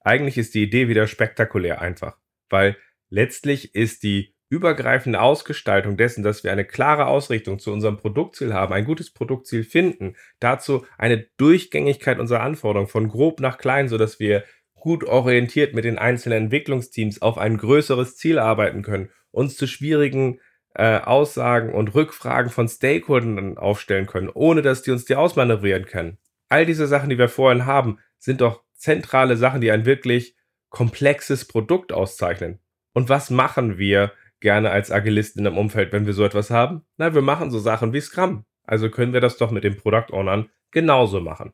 Eigentlich 0.10 0.39
ist 0.39 0.56
die 0.56 0.63
Idee 0.63 0.88
wieder 0.88 1.06
spektakulär 1.06 1.82
einfach, 1.82 2.17
weil 2.50 2.76
letztlich 3.12 3.76
ist 3.76 4.02
die 4.02 4.34
übergreifende 4.50 5.22
Ausgestaltung 5.22 5.98
dessen, 5.98 6.24
dass 6.24 6.43
wir 6.43 6.52
eine 6.52 6.65
klare 6.65 7.06
Ausrichtung 7.06 7.60
zu 7.60 7.72
unserem 7.72 7.98
Produktziel 7.98 8.52
haben, 8.52 8.74
ein 8.74 8.86
gutes 8.86 9.13
Produktziel 9.13 9.63
finden, 9.63 10.15
dazu 10.39 10.84
eine 10.98 11.28
Durchgängigkeit 11.38 12.17
unserer 12.17 12.41
Anforderungen 12.41 12.89
von 12.89 13.08
grob 13.08 13.39
nach 13.39 13.60
klein, 13.60 13.88
so 13.88 14.00
dass 14.00 14.19
wir 14.19 14.45
gut 14.74 15.04
orientiert 15.04 15.76
mit 15.76 15.86
den 15.86 16.00
einzelnen 16.00 16.45
Entwicklungsteams 16.45 17.22
auf 17.22 17.38
ein 17.38 17.58
größeres 17.58 18.17
Ziel 18.17 18.39
arbeiten 18.39 18.82
können, 18.82 19.12
uns 19.30 19.58
zu 19.58 19.67
schwierigen 19.67 20.39
äh, 20.74 20.98
Aussagen 20.98 21.72
und 21.72 21.93
Rückfragen 21.93 22.50
von 22.50 22.67
Stakeholdern 22.67 23.60
aufstellen 23.60 24.08
können, 24.08 24.30
ohne 24.34 24.63
dass 24.63 24.82
die 24.82 24.89
uns 24.89 25.06
die 25.06 25.13
ausmanövrieren 25.13 25.86
können. 25.86 26.17
All 26.48 26.65
diese 26.65 26.88
Sachen, 26.88 27.12
die 27.12 27.19
wir 27.19 27.30
vorhin 27.30 27.67
haben, 27.67 28.00
sind 28.17 28.41
doch 28.41 28.63
zentrale 28.80 29.38
Sachen, 29.38 29.62
die 29.62 29.72
ein 29.72 29.86
wirklich 29.86 30.36
komplexes 30.70 31.46
Produkt 31.46 31.92
auszeichnen. 31.92 32.60
Und 32.94 33.10
was 33.10 33.30
machen 33.30 33.78
wir 33.78 34.12
gerne 34.39 34.72
als 34.72 34.92
Agilisten 34.92 35.46
im 35.46 35.58
Umfeld, 35.58 35.92
wenn 35.92 36.06
wir 36.06 36.13
so 36.13 36.24
etwas 36.24 36.50
haben? 36.50 36.86
Na, 36.98 37.13
wir 37.13 37.22
machen 37.22 37.52
so 37.52 37.60
Sachen 37.60 37.94
wie 37.94 38.02
Scrum. 38.02 38.46
Also 38.63 38.89
können 38.89 39.13
wir 39.13 39.22
das 39.22 39.38
doch 39.38 39.52
mit 39.52 39.63
den 39.63 39.78
Product 39.78 40.12
Ownern 40.12 40.50
genauso 40.72 41.20
machen. 41.20 41.54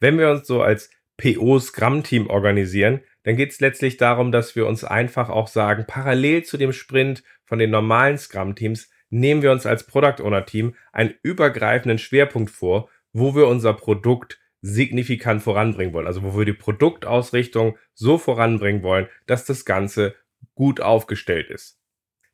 Wenn 0.00 0.18
wir 0.18 0.30
uns 0.30 0.46
so 0.46 0.62
als 0.62 0.90
PO 1.16 1.58
Scrum 1.58 2.02
Team 2.02 2.28
organisieren, 2.28 3.00
dann 3.24 3.36
geht 3.36 3.50
es 3.50 3.60
letztlich 3.60 3.96
darum, 3.96 4.30
dass 4.30 4.54
wir 4.56 4.66
uns 4.66 4.84
einfach 4.84 5.28
auch 5.28 5.48
sagen, 5.48 5.84
parallel 5.86 6.44
zu 6.44 6.56
dem 6.56 6.72
Sprint 6.72 7.22
von 7.44 7.58
den 7.58 7.70
normalen 7.70 8.18
Scrum-Teams 8.18 8.90
nehmen 9.10 9.42
wir 9.42 9.52
uns 9.52 9.66
als 9.66 9.84
Product 9.84 10.22
Owner-Team 10.22 10.74
einen 10.92 11.14
übergreifenden 11.22 11.98
Schwerpunkt 11.98 12.50
vor, 12.50 12.88
wo 13.12 13.34
wir 13.34 13.48
unser 13.48 13.72
Produkt 13.72 14.38
signifikant 14.60 15.42
voranbringen 15.42 15.92
wollen. 15.92 16.06
Also 16.06 16.22
wo 16.22 16.36
wir 16.36 16.44
die 16.44 16.52
Produktausrichtung 16.52 17.76
so 17.94 18.18
voranbringen 18.18 18.82
wollen, 18.82 19.08
dass 19.26 19.44
das 19.44 19.64
Ganze 19.64 20.14
gut 20.54 20.80
aufgestellt 20.80 21.50
ist. 21.50 21.80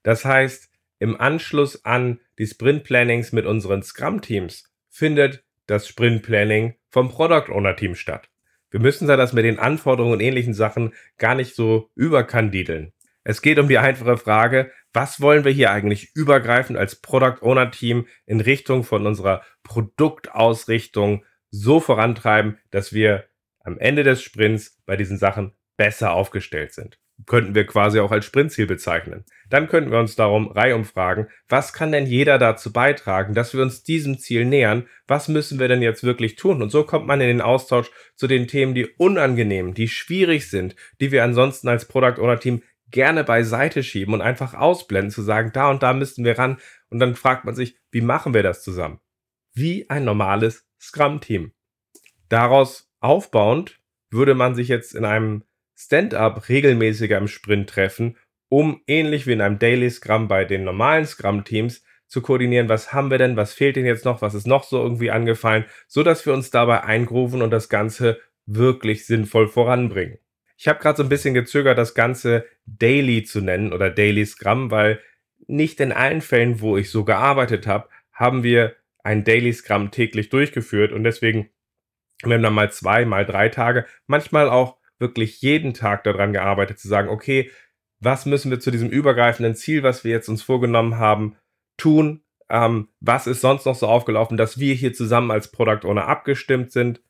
Das 0.02 0.24
heißt, 0.24 0.70
im 0.98 1.20
Anschluss 1.20 1.84
an 1.84 2.20
die 2.38 2.46
Sprint 2.46 2.84
Plannings 2.84 3.32
mit 3.32 3.46
unseren 3.46 3.82
Scrum 3.82 4.20
Teams 4.20 4.72
findet 4.88 5.44
das 5.66 5.88
Sprint 5.88 6.22
Planning 6.22 6.74
vom 6.90 7.10
Product 7.10 7.50
Owner 7.50 7.76
Team 7.76 7.94
statt. 7.94 8.28
Wir 8.70 8.80
müssen 8.80 9.06
da 9.06 9.16
das 9.16 9.32
mit 9.32 9.44
den 9.44 9.58
Anforderungen 9.58 10.14
und 10.14 10.20
ähnlichen 10.20 10.54
Sachen 10.54 10.94
gar 11.18 11.34
nicht 11.34 11.54
so 11.54 11.90
überkandideln. 11.94 12.92
Es 13.22 13.40
geht 13.40 13.58
um 13.58 13.68
die 13.68 13.78
einfache 13.78 14.16
Frage, 14.16 14.70
was 14.92 15.20
wollen 15.20 15.44
wir 15.44 15.52
hier 15.52 15.70
eigentlich 15.70 16.10
übergreifend 16.14 16.78
als 16.78 16.96
Product 16.96 17.40
Owner 17.40 17.70
Team 17.70 18.06
in 18.26 18.40
Richtung 18.40 18.84
von 18.84 19.06
unserer 19.06 19.42
Produktausrichtung 19.62 21.24
so 21.54 21.80
vorantreiben, 21.80 22.58
dass 22.70 22.92
wir 22.92 23.24
am 23.60 23.78
Ende 23.78 24.02
des 24.02 24.22
Sprints 24.22 24.82
bei 24.86 24.96
diesen 24.96 25.18
Sachen 25.18 25.52
besser 25.76 26.12
aufgestellt 26.12 26.72
sind. 26.72 26.98
Könnten 27.26 27.54
wir 27.54 27.64
quasi 27.64 28.00
auch 28.00 28.10
als 28.10 28.26
Sprintziel 28.26 28.66
bezeichnen. 28.66 29.24
Dann 29.48 29.68
könnten 29.68 29.92
wir 29.92 30.00
uns 30.00 30.16
darum 30.16 30.50
reihum 30.50 30.84
fragen, 30.84 31.28
was 31.48 31.72
kann 31.72 31.92
denn 31.92 32.06
jeder 32.06 32.38
dazu 32.38 32.72
beitragen, 32.72 33.34
dass 33.34 33.54
wir 33.54 33.62
uns 33.62 33.84
diesem 33.84 34.18
Ziel 34.18 34.44
nähern? 34.44 34.88
Was 35.06 35.28
müssen 35.28 35.60
wir 35.60 35.68
denn 35.68 35.80
jetzt 35.80 36.02
wirklich 36.02 36.34
tun? 36.34 36.60
Und 36.60 36.70
so 36.70 36.82
kommt 36.82 37.06
man 37.06 37.20
in 37.20 37.28
den 37.28 37.40
Austausch 37.40 37.90
zu 38.16 38.26
den 38.26 38.48
Themen, 38.48 38.74
die 38.74 38.86
unangenehm, 38.98 39.74
die 39.74 39.86
schwierig 39.86 40.50
sind, 40.50 40.74
die 41.00 41.12
wir 41.12 41.22
ansonsten 41.22 41.68
als 41.68 41.84
Product 41.86 42.20
Owner 42.20 42.40
Team 42.40 42.62
gerne 42.90 43.22
beiseite 43.22 43.84
schieben 43.84 44.14
und 44.14 44.20
einfach 44.20 44.54
ausblenden, 44.54 45.12
zu 45.12 45.22
sagen, 45.22 45.52
da 45.54 45.70
und 45.70 45.84
da 45.84 45.92
müssten 45.92 46.24
wir 46.24 46.36
ran. 46.36 46.58
Und 46.90 46.98
dann 46.98 47.14
fragt 47.14 47.44
man 47.44 47.54
sich, 47.54 47.78
wie 47.92 48.00
machen 48.00 48.34
wir 48.34 48.42
das 48.42 48.62
zusammen? 48.62 48.98
Wie 49.54 49.88
ein 49.88 50.04
normales 50.04 50.66
Scrum-Team. 50.84 51.52
Daraus 52.28 52.90
aufbauend 53.00 53.80
würde 54.10 54.34
man 54.34 54.54
sich 54.54 54.68
jetzt 54.68 54.94
in 54.94 55.04
einem 55.04 55.44
Stand-up 55.76 56.48
regelmäßiger 56.48 57.18
im 57.18 57.28
Sprint 57.28 57.68
treffen, 57.68 58.16
um 58.48 58.80
ähnlich 58.86 59.26
wie 59.26 59.32
in 59.32 59.40
einem 59.40 59.58
Daily 59.58 59.90
Scrum 59.90 60.28
bei 60.28 60.44
den 60.44 60.64
normalen 60.64 61.06
Scrum-Teams 61.06 61.82
zu 62.06 62.22
koordinieren, 62.22 62.68
was 62.68 62.92
haben 62.92 63.10
wir 63.10 63.18
denn, 63.18 63.36
was 63.36 63.54
fehlt 63.54 63.76
denn 63.76 63.86
jetzt 63.86 64.04
noch, 64.04 64.22
was 64.22 64.34
ist 64.34 64.46
noch 64.46 64.64
so 64.64 64.80
irgendwie 64.80 65.10
angefallen, 65.10 65.64
so 65.88 66.02
dass 66.02 66.24
wir 66.26 66.32
uns 66.32 66.50
dabei 66.50 66.84
eingrufen 66.84 67.42
und 67.42 67.50
das 67.50 67.68
Ganze 67.68 68.20
wirklich 68.46 69.06
sinnvoll 69.06 69.48
voranbringen. 69.48 70.18
Ich 70.56 70.68
habe 70.68 70.78
gerade 70.78 70.98
so 70.98 71.02
ein 71.02 71.08
bisschen 71.08 71.34
gezögert, 71.34 71.76
das 71.78 71.94
Ganze 71.94 72.46
Daily 72.66 73.24
zu 73.24 73.40
nennen 73.40 73.72
oder 73.72 73.90
Daily 73.90 74.24
Scrum, 74.24 74.70
weil 74.70 75.00
nicht 75.46 75.80
in 75.80 75.92
allen 75.92 76.20
Fällen, 76.20 76.60
wo 76.60 76.76
ich 76.76 76.90
so 76.90 77.04
gearbeitet 77.04 77.66
habe, 77.66 77.88
haben 78.12 78.44
wir 78.44 78.76
ein 79.04 79.22
Daily 79.22 79.52
Scrum 79.52 79.92
täglich 79.92 80.28
durchgeführt 80.30 80.92
und 80.92 81.04
deswegen 81.04 81.50
wir 82.22 82.34
haben 82.34 82.42
dann 82.42 82.54
mal 82.54 82.72
zwei, 82.72 83.04
mal 83.04 83.24
drei 83.24 83.48
Tage, 83.48 83.86
manchmal 84.06 84.48
auch 84.48 84.78
wirklich 84.98 85.40
jeden 85.42 85.74
Tag 85.74 86.04
daran 86.04 86.32
gearbeitet, 86.32 86.78
zu 86.78 86.88
sagen, 86.88 87.08
okay, 87.08 87.50
was 88.00 88.26
müssen 88.26 88.50
wir 88.50 88.60
zu 88.60 88.70
diesem 88.70 88.90
übergreifenden 88.90 89.54
Ziel, 89.54 89.82
was 89.82 90.04
wir 90.04 90.12
jetzt 90.12 90.28
uns 90.28 90.42
vorgenommen 90.42 90.98
haben, 90.98 91.36
tun? 91.76 92.22
Ähm, 92.48 92.88
was 93.00 93.26
ist 93.26 93.40
sonst 93.40 93.64
noch 93.64 93.74
so 93.74 93.86
aufgelaufen, 93.86 94.36
dass 94.36 94.58
wir 94.58 94.74
hier 94.74 94.92
zusammen 94.92 95.30
als 95.30 95.50
Product 95.50 95.86
Owner 95.88 96.06
abgestimmt 96.06 96.70
sind? 96.72 97.02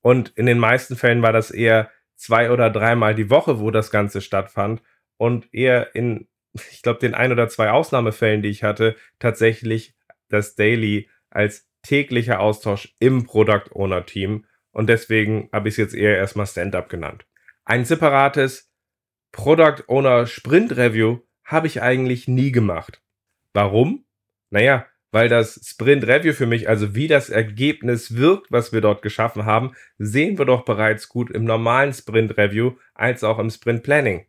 Und 0.00 0.30
in 0.36 0.46
den 0.46 0.58
meisten 0.58 0.96
Fällen 0.96 1.22
war 1.22 1.32
das 1.32 1.50
eher 1.50 1.90
zwei 2.16 2.50
oder 2.50 2.70
dreimal 2.70 3.14
die 3.14 3.30
Woche, 3.30 3.60
wo 3.60 3.70
das 3.70 3.90
Ganze 3.90 4.20
stattfand. 4.20 4.82
Und 5.16 5.52
eher 5.52 5.94
in, 5.94 6.28
ich 6.70 6.82
glaube, 6.82 7.00
den 7.00 7.14
ein 7.14 7.32
oder 7.32 7.48
zwei 7.48 7.70
Ausnahmefällen, 7.70 8.42
die 8.42 8.48
ich 8.48 8.62
hatte, 8.62 8.96
tatsächlich 9.18 9.94
das 10.28 10.54
Daily 10.54 11.08
als 11.32 11.68
täglicher 11.82 12.40
Austausch 12.40 12.94
im 12.98 13.24
Product 13.24 13.74
Owner 13.74 14.06
Team 14.06 14.46
und 14.70 14.88
deswegen 14.88 15.48
habe 15.52 15.68
ich 15.68 15.74
es 15.74 15.78
jetzt 15.78 15.94
eher 15.94 16.16
erstmal 16.16 16.46
Stand-up 16.46 16.88
genannt. 16.88 17.26
Ein 17.64 17.84
separates 17.84 18.72
Product 19.32 19.84
Owner 19.88 20.26
Sprint 20.26 20.76
Review 20.76 21.20
habe 21.44 21.66
ich 21.66 21.82
eigentlich 21.82 22.28
nie 22.28 22.52
gemacht. 22.52 23.02
Warum? 23.52 24.04
Naja, 24.50 24.86
weil 25.10 25.28
das 25.28 25.60
Sprint 25.64 26.06
Review 26.06 26.32
für 26.32 26.46
mich, 26.46 26.68
also 26.68 26.94
wie 26.94 27.06
das 27.06 27.28
Ergebnis 27.28 28.16
wirkt, 28.16 28.50
was 28.50 28.72
wir 28.72 28.80
dort 28.80 29.02
geschaffen 29.02 29.44
haben, 29.44 29.74
sehen 29.98 30.38
wir 30.38 30.46
doch 30.46 30.64
bereits 30.64 31.08
gut 31.08 31.30
im 31.30 31.44
normalen 31.44 31.92
Sprint 31.92 32.36
Review 32.38 32.72
als 32.94 33.22
auch 33.22 33.38
im 33.38 33.50
Sprint 33.50 33.82
Planning. 33.82 34.26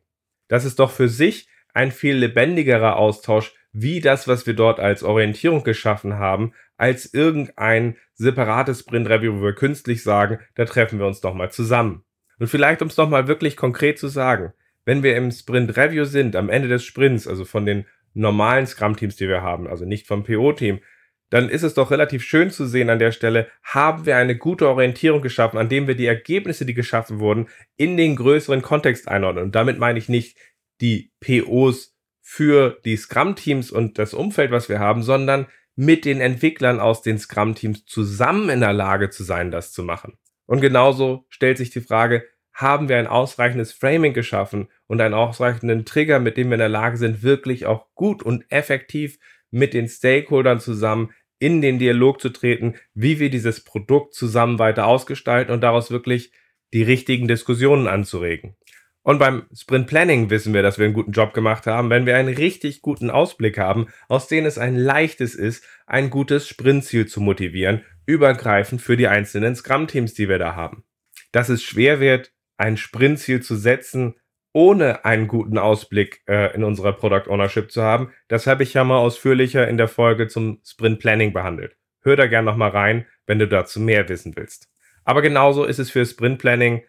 Das 0.50 0.66
ist 0.66 0.80
doch 0.80 0.92
für 0.92 1.08
sich 1.08 1.48
ein 1.74 1.92
viel 1.92 2.16
lebendigerer 2.16 2.98
Austausch, 2.98 3.54
wie 3.72 4.02
das, 4.02 4.28
was 4.28 4.46
wir 4.46 4.54
dort 4.54 4.80
als 4.80 5.04
Orientierung 5.04 5.63
geschaffen 5.63 6.20
haben, 6.20 6.54
als 6.84 7.13
irgendein 7.13 7.96
separates 8.13 8.82
Sprint-Review, 8.82 9.39
wo 9.39 9.43
wir 9.43 9.56
künstlich 9.56 10.04
sagen, 10.04 10.39
da 10.56 10.65
treffen 10.65 11.00
wir 11.00 11.08
uns 11.08 11.22
doch 11.22 11.34
mal 11.34 11.50
zusammen. 11.50 12.04
Und 12.39 12.48
vielleicht, 12.48 12.82
um 12.82 12.89
es 12.89 12.98
nochmal 12.98 13.30
wirklich 13.30 13.56
konkret 13.56 13.98
zu 13.98 14.10
sagen, 14.10 14.52
wenn 14.84 15.02
wir 15.02 15.15
im 15.15 15.32
Sprint-Review 15.32 16.04
sind, 16.04 16.36
am 16.36 16.50
Ende 16.50 16.67
des 16.67 16.84
Sprints, 16.84 17.26
also 17.26 17.46
von 17.46 17.65
den 17.65 17.86
normalen 18.13 18.67
Scrum-Teams, 18.67 19.15
die 19.15 19.30
wir 19.30 19.41
haben, 19.41 19.65
also 19.65 19.86
nicht 19.86 20.08
vom 20.08 20.26
PO-Team, 20.26 20.82
dann 21.30 21.48
ist 21.48 21.63
es 21.63 21.74
doch 21.74 21.89
relativ 21.89 22.22
schön 22.22 22.52
zu 22.52 22.65
sehen 22.65 22.89
an 22.89 23.00
der 23.00 23.13
Stelle, 23.13 23.48
haben 23.63 24.06
wir 24.06 24.17
eine 24.17 24.38
gute 24.38 24.67
Orientierung 24.67 25.22
geschaffen, 25.22 25.58
an 25.58 25.69
dem 25.69 25.88
wir 25.88 25.96
die 25.96 26.06
Ergebnisse, 26.06 26.65
die 26.65 26.74
geschaffen 26.74 27.19
wurden, 27.19 27.48
in 27.78 27.96
den 27.96 28.17
größeren 28.17 28.62
Kontext 28.62 29.08
einordnen. 29.08 29.46
Und 29.46 29.56
damit 29.56 29.80
meine 29.80 30.00
ich 30.00 30.10
nicht 30.10 30.38
die 30.82 31.13
POs 31.22 31.96
für 32.22 32.78
die 32.84 32.98
Scrum-Teams 32.98 33.72
und 33.72 33.98
das 33.98 34.13
Umfeld, 34.13 34.52
was 34.52 34.67
wir 34.67 34.80
haben, 34.80 35.02
sondern 35.02 35.48
mit 35.76 36.06
den 36.06 36.22
Entwicklern 36.22 36.80
aus 36.80 37.02
den 37.02 37.18
Scrum-Teams 37.18 37.86
zusammen 37.86 38.50
in 38.50 38.60
der 38.60 38.74
Lage 38.74 39.10
zu 39.10 39.24
sein, 39.24 39.52
das 39.52 39.72
zu 39.72 39.84
machen. 39.84 40.18
Und 40.46 40.62
genauso 40.62 41.26
stellt 41.30 41.58
sich 41.58 41.70
die 41.72 41.82
Frage, 41.82 42.24
haben 42.54 42.88
wir 42.88 42.98
ein 42.98 43.08
ausreichendes 43.08 43.74
Framing 43.74 44.14
geschaffen 44.14 44.68
und 44.86 45.02
einen 45.02 45.16
ausreichenden 45.16 45.86
Trigger, 45.86 46.20
mit 46.20 46.38
dem 46.38 46.50
wir 46.50 46.56
in 46.56 46.60
der 46.60 46.70
Lage 46.70 46.98
sind, 46.98 47.24
wirklich 47.24 47.66
auch 47.66 47.88
gut 47.96 48.22
und 48.22 48.46
effektiv 48.50 49.18
mit 49.50 49.74
den 49.74 49.88
Stakeholdern 49.88 50.60
zusammen 50.60 51.12
in 51.40 51.62
den 51.62 51.80
Dialog 51.80 52.22
zu 52.22 52.30
treten, 52.30 52.76
wie 52.94 53.20
wir 53.20 53.30
dieses 53.30 53.64
Produkt 53.64 54.14
zusammen 54.14 54.60
weiter 54.60 54.86
ausgestalten 54.86 55.54
und 55.54 55.62
daraus 55.62 55.92
wirklich 55.92 56.32
die 56.74 56.84
richtigen 56.84 57.28
Diskussionen 57.28 57.88
anzuregen. 57.88 58.56
Und 59.04 59.20
beim 59.20 59.44
Sprint 59.54 59.88
Planning 59.88 60.30
wissen 60.30 60.54
wir, 60.54 60.63
dass 60.63 60.80
wir 60.80 60.86
einen 60.86 60.94
guten 60.94 61.12
Job 61.12 61.34
gemacht 61.34 61.68
haben, 61.68 61.89
wenn 61.89 62.06
wir 62.06 62.16
einen 62.16 62.34
richtig 62.34 62.82
guten 62.82 63.10
Ausblick 63.10 63.58
haben, 63.58 63.88
aus 64.08 64.28
dem 64.28 64.46
es 64.46 64.58
ein 64.58 64.78
leichtes 64.78 65.36
ist, 65.36 65.66
ein 65.86 66.10
gutes 66.10 66.48
Sprintziel 66.48 67.06
zu 67.06 67.20
motivieren, 67.20 67.84
übergreifend 68.06 68.82
für 68.82 68.96
die 68.96 69.10
einzelnen 69.10 69.56
Scrum-Teams, 69.56 70.13
die 70.13 70.30
wir 70.30 70.39
da 70.39 70.56
haben. 70.56 70.86
Dass 71.34 71.50
es 71.50 71.62
schwer 71.62 72.00
wird, 72.00 72.32
ein 72.58 72.78
Sprintziel 72.78 73.42
zu 73.42 73.58
setzen, 73.58 74.16
ohne 74.54 75.04
einen 75.04 75.28
guten 75.28 75.58
Ausblick 75.58 76.22
äh, 76.28 76.56
in 76.56 76.63
unserer 76.63 76.94
Product 76.94 77.28
Ownership 77.28 77.72
zu 77.72 77.82
haben, 77.82 78.12
das 78.30 78.48
habe 78.48 78.63
ich 78.63 78.74
ja 78.74 78.84
mal 78.84 79.00
ausführlicher 79.00 79.68
in 79.68 79.78
der 79.78 79.88
Folge 79.88 80.28
zum 80.28 80.62
Sprint 80.63 81.00
Planning 81.00 81.34
behandelt. 81.34 81.76
Hör 82.02 82.16
da 82.16 82.28
gerne 82.28 82.46
nochmal 82.46 82.70
rein, 82.70 83.06
wenn 83.26 83.39
du 83.39 83.48
dazu 83.48 83.82
mehr 83.82 84.08
wissen 84.08 84.36
willst. 84.36 84.70
Aber 85.04 85.22
genauso 85.22 85.66
ist 85.66 85.80
es 85.80 85.89
für 85.89 86.06
Sprint 86.06 86.39
Planning 86.39 86.84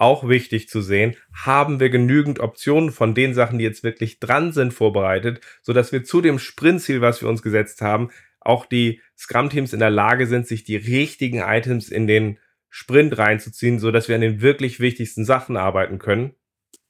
auch 0.00 0.26
wichtig 0.26 0.68
zu 0.68 0.80
sehen, 0.80 1.14
haben 1.32 1.78
wir 1.78 1.90
genügend 1.90 2.40
Optionen 2.40 2.90
von 2.90 3.14
den 3.14 3.34
Sachen, 3.34 3.58
die 3.58 3.64
jetzt 3.64 3.84
wirklich 3.84 4.18
dran 4.18 4.52
sind, 4.52 4.72
vorbereitet, 4.72 5.40
sodass 5.62 5.92
wir 5.92 6.04
zu 6.04 6.22
dem 6.22 6.38
Sprintziel, 6.38 7.02
was 7.02 7.20
wir 7.20 7.28
uns 7.28 7.42
gesetzt 7.42 7.82
haben, 7.82 8.10
auch 8.40 8.64
die 8.64 9.02
Scrum-Teams 9.18 9.74
in 9.74 9.80
der 9.80 9.90
Lage 9.90 10.26
sind, 10.26 10.46
sich 10.46 10.64
die 10.64 10.76
richtigen 10.76 11.40
Items 11.40 11.90
in 11.90 12.06
den 12.06 12.38
Sprint 12.70 13.18
reinzuziehen, 13.18 13.78
sodass 13.78 14.08
wir 14.08 14.14
an 14.14 14.22
den 14.22 14.40
wirklich 14.40 14.80
wichtigsten 14.80 15.26
Sachen 15.26 15.58
arbeiten 15.58 15.98
können. 15.98 16.32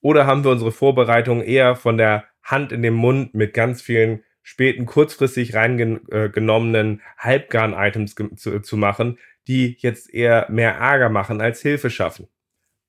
Oder 0.00 0.26
haben 0.26 0.44
wir 0.44 0.52
unsere 0.52 0.72
Vorbereitung 0.72 1.42
eher 1.42 1.74
von 1.74 1.98
der 1.98 2.26
Hand 2.44 2.70
in 2.70 2.82
den 2.82 2.94
Mund 2.94 3.34
mit 3.34 3.54
ganz 3.54 3.82
vielen 3.82 4.22
späten, 4.42 4.86
kurzfristig 4.86 5.54
reingenommenen 5.54 7.02
Halbgarn-Items 7.18 8.14
zu, 8.36 8.60
zu 8.60 8.76
machen, 8.76 9.18
die 9.48 9.76
jetzt 9.80 10.14
eher 10.14 10.46
mehr 10.48 10.74
Ärger 10.74 11.08
machen 11.08 11.40
als 11.40 11.60
Hilfe 11.60 11.90
schaffen 11.90 12.28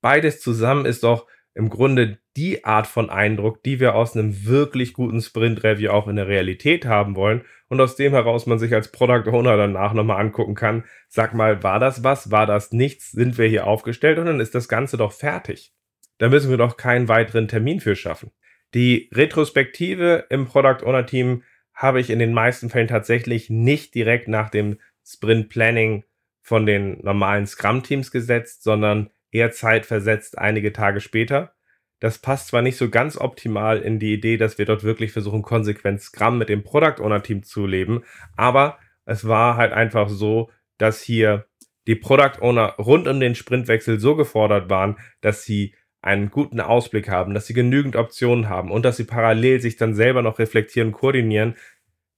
beides 0.01 0.41
zusammen 0.41 0.85
ist 0.85 1.03
doch 1.03 1.27
im 1.53 1.69
Grunde 1.69 2.19
die 2.37 2.63
Art 2.63 2.87
von 2.87 3.09
Eindruck, 3.09 3.63
die 3.63 3.79
wir 3.79 3.95
aus 3.95 4.15
einem 4.15 4.45
wirklich 4.45 4.93
guten 4.93 5.21
Sprint-Review 5.21 5.91
auch 5.91 6.07
in 6.07 6.15
der 6.15 6.27
Realität 6.27 6.85
haben 6.85 7.15
wollen 7.15 7.43
und 7.67 7.81
aus 7.81 7.95
dem 7.95 8.13
heraus 8.13 8.45
man 8.45 8.59
sich 8.59 8.73
als 8.73 8.91
Product 8.91 9.29
Owner 9.29 9.57
danach 9.57 9.93
nochmal 9.93 10.19
angucken 10.19 10.55
kann, 10.55 10.85
sag 11.09 11.33
mal, 11.33 11.61
war 11.63 11.79
das 11.79 12.03
was, 12.03 12.31
war 12.31 12.45
das 12.45 12.71
nichts, 12.71 13.11
sind 13.11 13.37
wir 13.37 13.47
hier 13.47 13.67
aufgestellt 13.67 14.17
und 14.17 14.25
dann 14.25 14.39
ist 14.39 14.55
das 14.55 14.69
Ganze 14.69 14.97
doch 14.97 15.11
fertig. 15.11 15.73
Da 16.19 16.29
müssen 16.29 16.49
wir 16.49 16.57
doch 16.57 16.77
keinen 16.77 17.07
weiteren 17.07 17.47
Termin 17.47 17.79
für 17.79 17.95
schaffen. 17.95 18.31
Die 18.73 19.09
Retrospektive 19.13 20.25
im 20.29 20.45
Product 20.45 20.85
Owner 20.85 21.05
Team 21.05 21.43
habe 21.73 21.99
ich 21.99 22.09
in 22.09 22.19
den 22.19 22.33
meisten 22.33 22.69
Fällen 22.69 22.87
tatsächlich 22.87 23.49
nicht 23.49 23.95
direkt 23.95 24.27
nach 24.27 24.49
dem 24.49 24.77
Sprint 25.05 25.49
Planning 25.49 26.05
von 26.41 26.65
den 26.65 26.99
normalen 27.03 27.47
Scrum 27.47 27.83
Teams 27.83 28.11
gesetzt, 28.11 28.63
sondern 28.63 29.09
eher 29.31 29.51
zeitversetzt 29.51 30.37
einige 30.37 30.73
Tage 30.73 31.01
später. 31.01 31.53
Das 31.99 32.17
passt 32.17 32.47
zwar 32.47 32.61
nicht 32.61 32.77
so 32.77 32.89
ganz 32.89 33.17
optimal 33.17 33.79
in 33.79 33.99
die 33.99 34.13
Idee, 34.13 34.37
dass 34.37 34.57
wir 34.57 34.65
dort 34.65 34.83
wirklich 34.83 35.11
versuchen, 35.11 35.43
konsequent 35.43 36.01
Scrum 36.01 36.37
mit 36.37 36.49
dem 36.49 36.63
Product 36.63 36.99
Owner 36.99 37.21
Team 37.21 37.43
zu 37.43 37.67
leben, 37.67 38.03
aber 38.35 38.79
es 39.05 39.27
war 39.27 39.57
halt 39.57 39.71
einfach 39.71 40.09
so, 40.09 40.49
dass 40.77 41.01
hier 41.01 41.45
die 41.87 41.95
Product 41.95 42.41
Owner 42.41 42.75
rund 42.77 43.07
um 43.07 43.19
den 43.19 43.35
Sprintwechsel 43.35 43.99
so 43.99 44.15
gefordert 44.15 44.69
waren, 44.69 44.97
dass 45.21 45.43
sie 45.43 45.75
einen 46.01 46.31
guten 46.31 46.59
Ausblick 46.59 47.09
haben, 47.09 47.33
dass 47.33 47.47
sie 47.47 47.53
genügend 47.53 47.95
Optionen 47.95 48.49
haben 48.49 48.71
und 48.71 48.83
dass 48.83 48.97
sie 48.97 49.03
parallel 49.03 49.61
sich 49.61 49.77
dann 49.77 49.93
selber 49.93 50.21
noch 50.21 50.39
reflektieren, 50.39 50.91
koordinieren, 50.91 51.55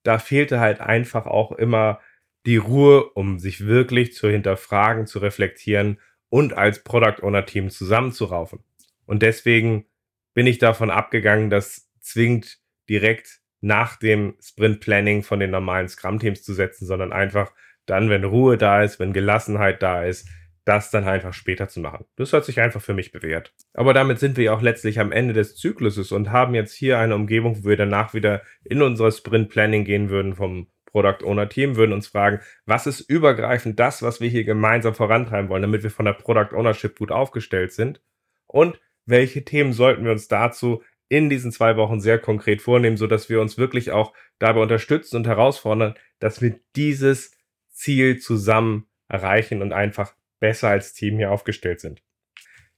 da 0.03 0.19
fehlte 0.19 0.59
halt 0.59 0.79
einfach 0.81 1.25
auch 1.25 1.51
immer 1.51 1.99
die 2.45 2.57
Ruhe, 2.57 3.03
um 3.11 3.39
sich 3.39 3.65
wirklich 3.65 4.13
zu 4.13 4.29
hinterfragen, 4.29 5.07
zu 5.07 5.19
reflektieren 5.19 5.99
und 6.33 6.57
als 6.57 6.83
Product 6.83 7.21
Owner 7.21 7.45
Team 7.45 7.69
zusammenzuraufen. 7.69 8.63
Und 9.05 9.21
deswegen 9.21 9.85
bin 10.33 10.47
ich 10.47 10.57
davon 10.57 10.89
abgegangen, 10.89 11.51
das 11.51 11.91
zwingend 11.99 12.57
direkt 12.89 13.41
nach 13.61 13.97
dem 13.97 14.33
Sprint 14.41 14.79
Planning 14.79 15.21
von 15.21 15.39
den 15.39 15.51
normalen 15.51 15.87
Scrum 15.87 16.17
Teams 16.17 16.41
zu 16.41 16.55
setzen, 16.55 16.87
sondern 16.87 17.13
einfach 17.13 17.53
dann, 17.85 18.09
wenn 18.09 18.23
Ruhe 18.23 18.57
da 18.57 18.81
ist, 18.81 18.99
wenn 18.99 19.13
Gelassenheit 19.13 19.83
da 19.83 20.05
ist, 20.05 20.27
das 20.65 20.89
dann 20.89 21.07
einfach 21.07 21.35
später 21.35 21.67
zu 21.67 21.81
machen. 21.81 22.05
Das 22.15 22.33
hat 22.33 22.45
sich 22.45 22.59
einfach 22.59 22.81
für 22.81 22.95
mich 22.95 23.11
bewährt. 23.11 23.53
Aber 23.75 23.93
damit 23.93 24.17
sind 24.17 24.35
wir 24.35 24.45
ja 24.45 24.55
auch 24.55 24.63
letztlich 24.63 24.99
am 24.99 25.11
Ende 25.11 25.35
des 25.35 25.55
Zykluses 25.55 26.11
und 26.11 26.31
haben 26.31 26.55
jetzt 26.55 26.73
hier 26.73 26.97
eine 26.97 27.13
Umgebung, 27.13 27.63
wo 27.63 27.69
wir 27.69 27.77
danach 27.77 28.15
wieder 28.15 28.41
in 28.63 28.81
unser 28.81 29.11
Sprint 29.11 29.49
Planning 29.49 29.85
gehen 29.85 30.09
würden 30.09 30.33
vom 30.33 30.65
Product 30.93 31.25
Owner 31.25 31.49
Team, 31.49 31.75
würden 31.75 31.91
uns 31.91 32.07
fragen, 32.07 32.39
was 32.65 32.87
ist 32.87 33.01
übergreifend 33.01 33.79
das, 33.79 34.01
was 34.01 34.21
wir 34.21 34.29
hier 34.29 34.45
gemeinsam 34.45 34.93
vorantreiben 34.93 35.49
wollen, 35.49 35.63
damit 35.63 35.83
wir 35.83 35.91
von 35.91 36.05
der 36.05 36.13
Product 36.13 36.55
Ownership 36.55 36.97
gut 36.97 37.11
aufgestellt 37.11 37.73
sind 37.73 38.01
und 38.47 38.79
welche 39.05 39.43
Themen 39.43 39.73
sollten 39.73 40.05
wir 40.05 40.11
uns 40.11 40.29
dazu 40.29 40.81
in 41.09 41.29
diesen 41.29 41.51
zwei 41.51 41.75
Wochen 41.75 41.99
sehr 41.99 42.19
konkret 42.19 42.61
vornehmen, 42.61 42.95
sodass 42.95 43.29
wir 43.29 43.41
uns 43.41 43.57
wirklich 43.57 43.91
auch 43.91 44.13
dabei 44.39 44.61
unterstützen 44.61 45.17
und 45.17 45.27
herausfordern, 45.27 45.95
dass 46.19 46.41
wir 46.41 46.59
dieses 46.75 47.37
Ziel 47.69 48.19
zusammen 48.19 48.87
erreichen 49.09 49.61
und 49.61 49.73
einfach 49.73 50.15
besser 50.39 50.69
als 50.69 50.93
Team 50.93 51.17
hier 51.17 51.31
aufgestellt 51.31 51.81
sind. 51.81 52.01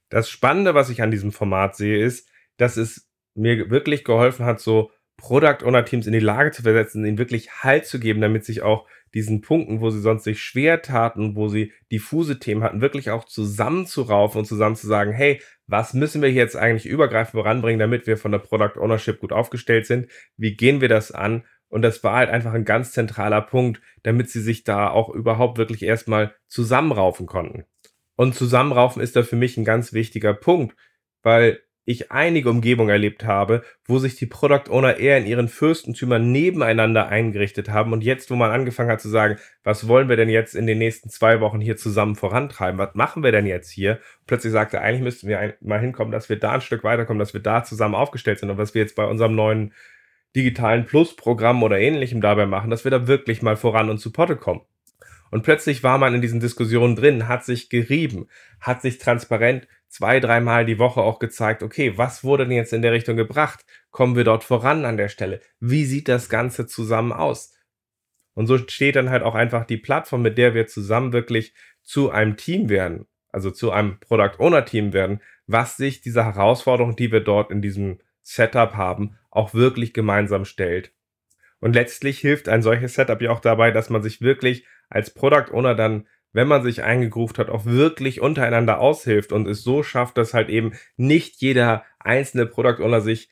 Das 0.08 0.28
Spannende, 0.30 0.74
was 0.74 0.90
ich 0.90 1.02
an 1.02 1.10
diesem 1.10 1.32
Format 1.32 1.76
sehe, 1.76 2.04
ist, 2.04 2.28
dass 2.56 2.76
es 2.76 3.08
mir 3.34 3.70
wirklich 3.70 4.04
geholfen 4.04 4.46
hat, 4.46 4.60
so 4.60 4.90
Product 5.16 5.64
Owner 5.64 5.84
Teams 5.84 6.06
in 6.06 6.12
die 6.12 6.20
Lage 6.20 6.50
zu 6.50 6.62
versetzen, 6.62 7.04
ihnen 7.04 7.18
wirklich 7.18 7.62
Halt 7.62 7.86
zu 7.86 7.98
geben, 7.98 8.20
damit 8.20 8.44
sich 8.44 8.62
auch 8.62 8.86
diesen 9.14 9.40
Punkten, 9.40 9.80
wo 9.80 9.90
sie 9.90 10.00
sonst 10.00 10.24
sich 10.24 10.42
schwer 10.42 10.82
taten, 10.82 11.36
wo 11.36 11.48
sie 11.48 11.72
diffuse 11.90 12.38
Themen 12.38 12.62
hatten, 12.62 12.82
wirklich 12.82 13.10
auch 13.10 13.24
zusammenzuraufen 13.24 14.40
und 14.40 14.44
zusammen 14.44 14.76
zu 14.76 14.86
sagen, 14.86 15.12
hey, 15.12 15.40
was 15.66 15.94
müssen 15.94 16.22
wir 16.22 16.30
jetzt 16.30 16.56
eigentlich 16.56 16.86
übergreifend 16.86 17.40
voranbringen, 17.40 17.80
damit 17.80 18.06
wir 18.06 18.18
von 18.18 18.32
der 18.32 18.40
Product 18.40 18.78
Ownership 18.78 19.20
gut 19.20 19.32
aufgestellt 19.32 19.86
sind? 19.86 20.10
Wie 20.36 20.54
gehen 20.54 20.80
wir 20.80 20.88
das 20.88 21.12
an? 21.12 21.44
Und 21.68 21.82
das 21.82 22.04
war 22.04 22.16
halt 22.16 22.30
einfach 22.30 22.52
ein 22.52 22.64
ganz 22.64 22.92
zentraler 22.92 23.40
Punkt, 23.40 23.80
damit 24.02 24.30
sie 24.30 24.40
sich 24.40 24.64
da 24.64 24.90
auch 24.90 25.08
überhaupt 25.08 25.58
wirklich 25.58 25.82
erstmal 25.82 26.34
zusammenraufen 26.46 27.26
konnten. 27.26 27.64
Und 28.16 28.34
zusammenraufen 28.34 29.02
ist 29.02 29.16
da 29.16 29.22
für 29.22 29.36
mich 29.36 29.56
ein 29.56 29.64
ganz 29.64 29.92
wichtiger 29.92 30.34
Punkt, 30.34 30.76
weil 31.22 31.60
ich 31.86 32.10
einige 32.10 32.50
Umgebungen 32.50 32.90
erlebt 32.90 33.24
habe, 33.24 33.62
wo 33.86 33.98
sich 33.98 34.16
die 34.16 34.26
Product 34.26 34.68
Owner 34.70 34.98
eher 34.98 35.18
in 35.18 35.24
ihren 35.24 35.48
Fürstentümern 35.48 36.32
nebeneinander 36.32 37.08
eingerichtet 37.08 37.70
haben 37.70 37.92
und 37.92 38.02
jetzt, 38.02 38.30
wo 38.30 38.34
man 38.34 38.50
angefangen 38.50 38.90
hat 38.90 39.00
zu 39.00 39.08
sagen, 39.08 39.38
was 39.62 39.86
wollen 39.86 40.08
wir 40.08 40.16
denn 40.16 40.28
jetzt 40.28 40.56
in 40.56 40.66
den 40.66 40.78
nächsten 40.78 41.08
zwei 41.10 41.40
Wochen 41.40 41.60
hier 41.60 41.76
zusammen 41.76 42.16
vorantreiben, 42.16 42.78
was 42.78 42.94
machen 42.94 43.22
wir 43.22 43.30
denn 43.30 43.46
jetzt 43.46 43.70
hier? 43.70 44.00
Plötzlich 44.26 44.52
sagte, 44.52 44.80
eigentlich 44.80 45.02
müssten 45.02 45.28
wir 45.28 45.54
mal 45.60 45.80
hinkommen, 45.80 46.10
dass 46.10 46.28
wir 46.28 46.38
da 46.38 46.52
ein 46.52 46.60
Stück 46.60 46.82
weiterkommen, 46.82 47.20
dass 47.20 47.34
wir 47.34 47.40
da 47.40 47.62
zusammen 47.62 47.94
aufgestellt 47.94 48.40
sind 48.40 48.50
und 48.50 48.58
was 48.58 48.74
wir 48.74 48.82
jetzt 48.82 48.96
bei 48.96 49.06
unserem 49.06 49.36
neuen 49.36 49.72
digitalen 50.34 50.86
Plus-Programm 50.86 51.62
oder 51.62 51.78
ähnlichem 51.78 52.20
dabei 52.20 52.46
machen, 52.46 52.70
dass 52.70 52.84
wir 52.84 52.90
da 52.90 53.06
wirklich 53.06 53.42
mal 53.42 53.56
voran 53.56 53.90
und 53.90 53.98
zu 53.98 54.12
Potte 54.12 54.36
kommen. 54.36 54.62
Und 55.30 55.42
plötzlich 55.42 55.82
war 55.82 55.98
man 55.98 56.14
in 56.14 56.22
diesen 56.22 56.40
Diskussionen 56.40 56.96
drin, 56.96 57.28
hat 57.28 57.44
sich 57.44 57.68
gerieben, 57.68 58.28
hat 58.60 58.82
sich 58.82 58.98
transparent 58.98 59.66
zwei, 59.88 60.20
dreimal 60.20 60.66
die 60.66 60.78
Woche 60.78 61.00
auch 61.00 61.18
gezeigt, 61.18 61.62
okay, 61.62 61.96
was 61.96 62.24
wurde 62.24 62.44
denn 62.44 62.56
jetzt 62.56 62.72
in 62.72 62.82
der 62.82 62.92
Richtung 62.92 63.16
gebracht? 63.16 63.64
Kommen 63.90 64.16
wir 64.16 64.24
dort 64.24 64.44
voran 64.44 64.84
an 64.84 64.96
der 64.96 65.08
Stelle? 65.08 65.40
Wie 65.60 65.84
sieht 65.84 66.08
das 66.08 66.28
Ganze 66.28 66.66
zusammen 66.66 67.12
aus? 67.12 67.54
Und 68.34 68.46
so 68.46 68.58
steht 68.58 68.96
dann 68.96 69.10
halt 69.10 69.22
auch 69.22 69.34
einfach 69.34 69.64
die 69.64 69.78
Plattform, 69.78 70.22
mit 70.22 70.36
der 70.36 70.54
wir 70.54 70.66
zusammen 70.66 71.12
wirklich 71.12 71.54
zu 71.82 72.10
einem 72.10 72.36
Team 72.36 72.68
werden, 72.68 73.06
also 73.30 73.50
zu 73.50 73.70
einem 73.70 73.98
Product 74.00 74.38
Owner 74.38 74.64
Team 74.64 74.92
werden, 74.92 75.22
was 75.46 75.76
sich 75.76 76.02
diese 76.02 76.24
Herausforderung, 76.24 76.96
die 76.96 77.10
wir 77.12 77.20
dort 77.20 77.50
in 77.50 77.62
diesem 77.62 77.98
Setup 78.22 78.74
haben, 78.74 79.16
auch 79.30 79.54
wirklich 79.54 79.94
gemeinsam 79.94 80.44
stellt. 80.44 80.92
Und 81.60 81.74
letztlich 81.74 82.18
hilft 82.18 82.48
ein 82.48 82.60
solches 82.60 82.94
Setup 82.94 83.20
ja 83.22 83.30
auch 83.30 83.40
dabei, 83.40 83.70
dass 83.70 83.88
man 83.88 84.02
sich 84.02 84.20
wirklich 84.20 84.66
als 84.88 85.12
Product 85.12 85.52
Owner 85.52 85.74
dann 85.74 86.06
wenn 86.36 86.48
man 86.48 86.62
sich 86.62 86.82
eingegruft 86.82 87.38
hat, 87.38 87.48
auch 87.48 87.64
wirklich 87.64 88.20
untereinander 88.20 88.78
aushilft 88.78 89.32
und 89.32 89.48
es 89.48 89.62
so 89.62 89.82
schafft, 89.82 90.18
dass 90.18 90.34
halt 90.34 90.50
eben 90.50 90.72
nicht 90.98 91.40
jeder 91.40 91.86
einzelne 91.98 92.44
Product 92.44 92.82
Owner 92.82 93.00
sich 93.00 93.30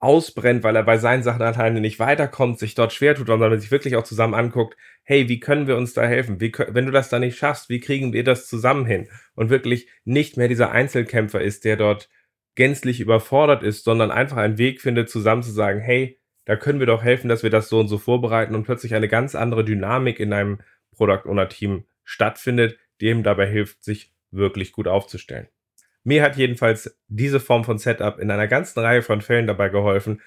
ausbrennt, 0.00 0.64
weil 0.64 0.74
er 0.74 0.82
bei 0.82 0.98
seinen 0.98 1.22
Sachen 1.22 1.42
alleine 1.42 1.80
nicht 1.80 2.00
weiterkommt, 2.00 2.58
sich 2.58 2.74
dort 2.74 2.92
schwer 2.92 3.14
tut, 3.14 3.28
sondern 3.28 3.60
sich 3.60 3.70
wirklich 3.70 3.94
auch 3.94 4.02
zusammen 4.02 4.34
anguckt, 4.34 4.76
hey, 5.04 5.28
wie 5.28 5.38
können 5.38 5.68
wir 5.68 5.76
uns 5.76 5.94
da 5.94 6.02
helfen? 6.02 6.40
Wie, 6.40 6.52
wenn 6.70 6.86
du 6.86 6.90
das 6.90 7.08
da 7.08 7.20
nicht 7.20 7.38
schaffst, 7.38 7.68
wie 7.68 7.78
kriegen 7.78 8.12
wir 8.12 8.24
das 8.24 8.48
zusammen 8.48 8.86
hin? 8.86 9.08
Und 9.36 9.48
wirklich 9.48 9.88
nicht 10.04 10.36
mehr 10.36 10.48
dieser 10.48 10.72
Einzelkämpfer 10.72 11.40
ist, 11.40 11.64
der 11.64 11.76
dort 11.76 12.08
gänzlich 12.56 12.98
überfordert 12.98 13.62
ist, 13.62 13.84
sondern 13.84 14.10
einfach 14.10 14.38
einen 14.38 14.58
Weg 14.58 14.80
findet, 14.80 15.08
zusammen 15.08 15.44
zu 15.44 15.52
sagen, 15.52 15.78
hey, 15.78 16.18
da 16.44 16.56
können 16.56 16.80
wir 16.80 16.88
doch 16.88 17.04
helfen, 17.04 17.28
dass 17.28 17.44
wir 17.44 17.50
das 17.50 17.68
so 17.68 17.78
und 17.78 17.86
so 17.86 17.98
vorbereiten 17.98 18.56
und 18.56 18.64
plötzlich 18.64 18.96
eine 18.96 19.06
ganz 19.06 19.36
andere 19.36 19.64
Dynamik 19.64 20.18
in 20.18 20.32
einem 20.32 20.58
Product 20.96 21.26
Owner 21.26 21.48
Team 21.48 21.84
stattfindet, 22.04 22.78
die 23.00 23.08
ihm 23.08 23.22
dabei 23.22 23.46
hilft, 23.46 23.82
sich 23.84 24.12
wirklich 24.30 24.72
gut 24.72 24.88
aufzustellen. 24.88 25.48
Mir 26.04 26.22
hat 26.22 26.36
jedenfalls 26.36 26.98
diese 27.08 27.40
Form 27.40 27.64
von 27.64 27.78
Setup 27.78 28.18
in 28.18 28.30
einer 28.30 28.48
ganzen 28.48 28.80
Reihe 28.80 29.02
von 29.02 29.20
Fällen 29.20 29.46
dabei 29.46 29.68
geholfen, 29.68 30.20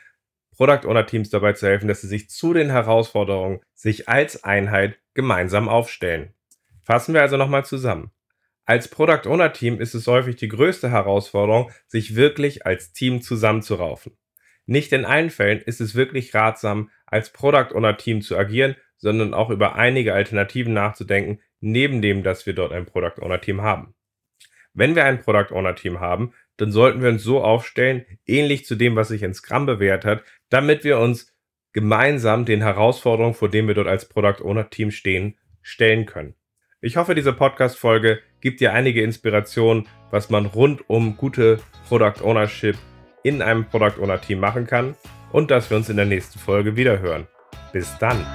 Product 0.55 0.87
Owner 0.87 1.05
Teams 1.05 1.29
dabei 1.29 1.53
zu 1.53 1.67
helfen, 1.67 1.89
dass 1.89 2.01
sie 2.01 2.07
sich 2.07 2.29
zu 2.29 2.53
den 2.53 2.69
Herausforderungen 2.69 3.59
sich 3.73 4.07
als 4.07 4.43
Einheit 4.45 4.97
gemeinsam 5.13 5.67
aufstellen. 5.67 6.33
Fassen 6.81 7.13
wir 7.13 7.21
also 7.21 7.35
nochmal 7.35 7.65
zusammen. 7.65 8.11
Als 8.63 8.87
Product 8.87 9.27
Owner 9.27 9.51
Team 9.51 9.79
ist 9.79 9.93
es 9.93 10.07
häufig 10.07 10.37
die 10.37 10.47
größte 10.47 10.89
Herausforderung, 10.89 11.71
sich 11.87 12.15
wirklich 12.15 12.65
als 12.65 12.93
Team 12.93 13.21
zusammenzuraufen. 13.21 14.17
Nicht 14.65 14.91
in 14.93 15.05
allen 15.05 15.29
Fällen 15.29 15.61
ist 15.61 15.81
es 15.81 15.93
wirklich 15.93 16.33
ratsam, 16.33 16.89
als 17.05 17.31
Product 17.31 17.75
Owner 17.75 17.97
Team 17.97 18.21
zu 18.21 18.37
agieren, 18.37 18.75
sondern 19.05 19.35
auch 19.35 19.51
über 19.51 19.75
einige 19.75 20.15
Alternativen 20.15 20.73
nachzudenken, 20.73 21.39
neben 21.59 22.01
dem, 22.01 22.23
dass 22.23 22.47
wir 22.47 22.53
dort 22.53 22.73
ein 22.73 22.87
Product 22.87 23.21
Owner 23.21 23.39
Team 23.39 23.61
haben. 23.61 23.93
Wenn 24.73 24.95
wir 24.95 25.05
ein 25.05 25.21
Product 25.21 25.53
Owner 25.53 25.75
Team 25.75 25.99
haben, 25.99 26.33
dann 26.57 26.71
sollten 26.71 27.03
wir 27.03 27.09
uns 27.09 27.21
so 27.21 27.43
aufstellen, 27.43 28.03
ähnlich 28.25 28.65
zu 28.65 28.73
dem, 28.73 28.95
was 28.95 29.09
sich 29.09 29.21
in 29.21 29.35
Scrum 29.35 29.67
bewährt 29.67 30.05
hat, 30.05 30.23
damit 30.49 30.83
wir 30.83 30.97
uns 30.97 31.31
gemeinsam 31.71 32.45
den 32.45 32.63
Herausforderungen, 32.63 33.35
vor 33.35 33.47
denen 33.47 33.67
wir 33.67 33.75
dort 33.75 33.87
als 33.87 34.09
Product 34.09 34.43
Owner 34.43 34.71
Team 34.71 34.89
stehen, 34.89 35.37
stellen 35.61 36.07
können. 36.07 36.33
Ich 36.81 36.97
hoffe, 36.97 37.13
diese 37.13 37.33
Podcast-Folge 37.33 38.21
gibt 38.41 38.59
dir 38.59 38.73
einige 38.73 39.03
Inspirationen, 39.03 39.87
was 40.09 40.31
man 40.31 40.47
rund 40.47 40.89
um 40.89 41.15
gute 41.15 41.59
Product 41.87 42.23
Ownership 42.23 42.75
in 43.21 43.43
einem 43.43 43.65
Product 43.65 44.01
Owner 44.01 44.19
Team 44.19 44.39
machen 44.39 44.65
kann 44.65 44.95
und 45.31 45.51
dass 45.51 45.69
wir 45.69 45.77
uns 45.77 45.89
in 45.89 45.97
der 45.97 46.05
nächsten 46.07 46.39
Folge 46.39 46.75
wieder 46.75 46.99
hören. 46.99 47.27
Bis 47.71 47.95
dann! 47.99 48.25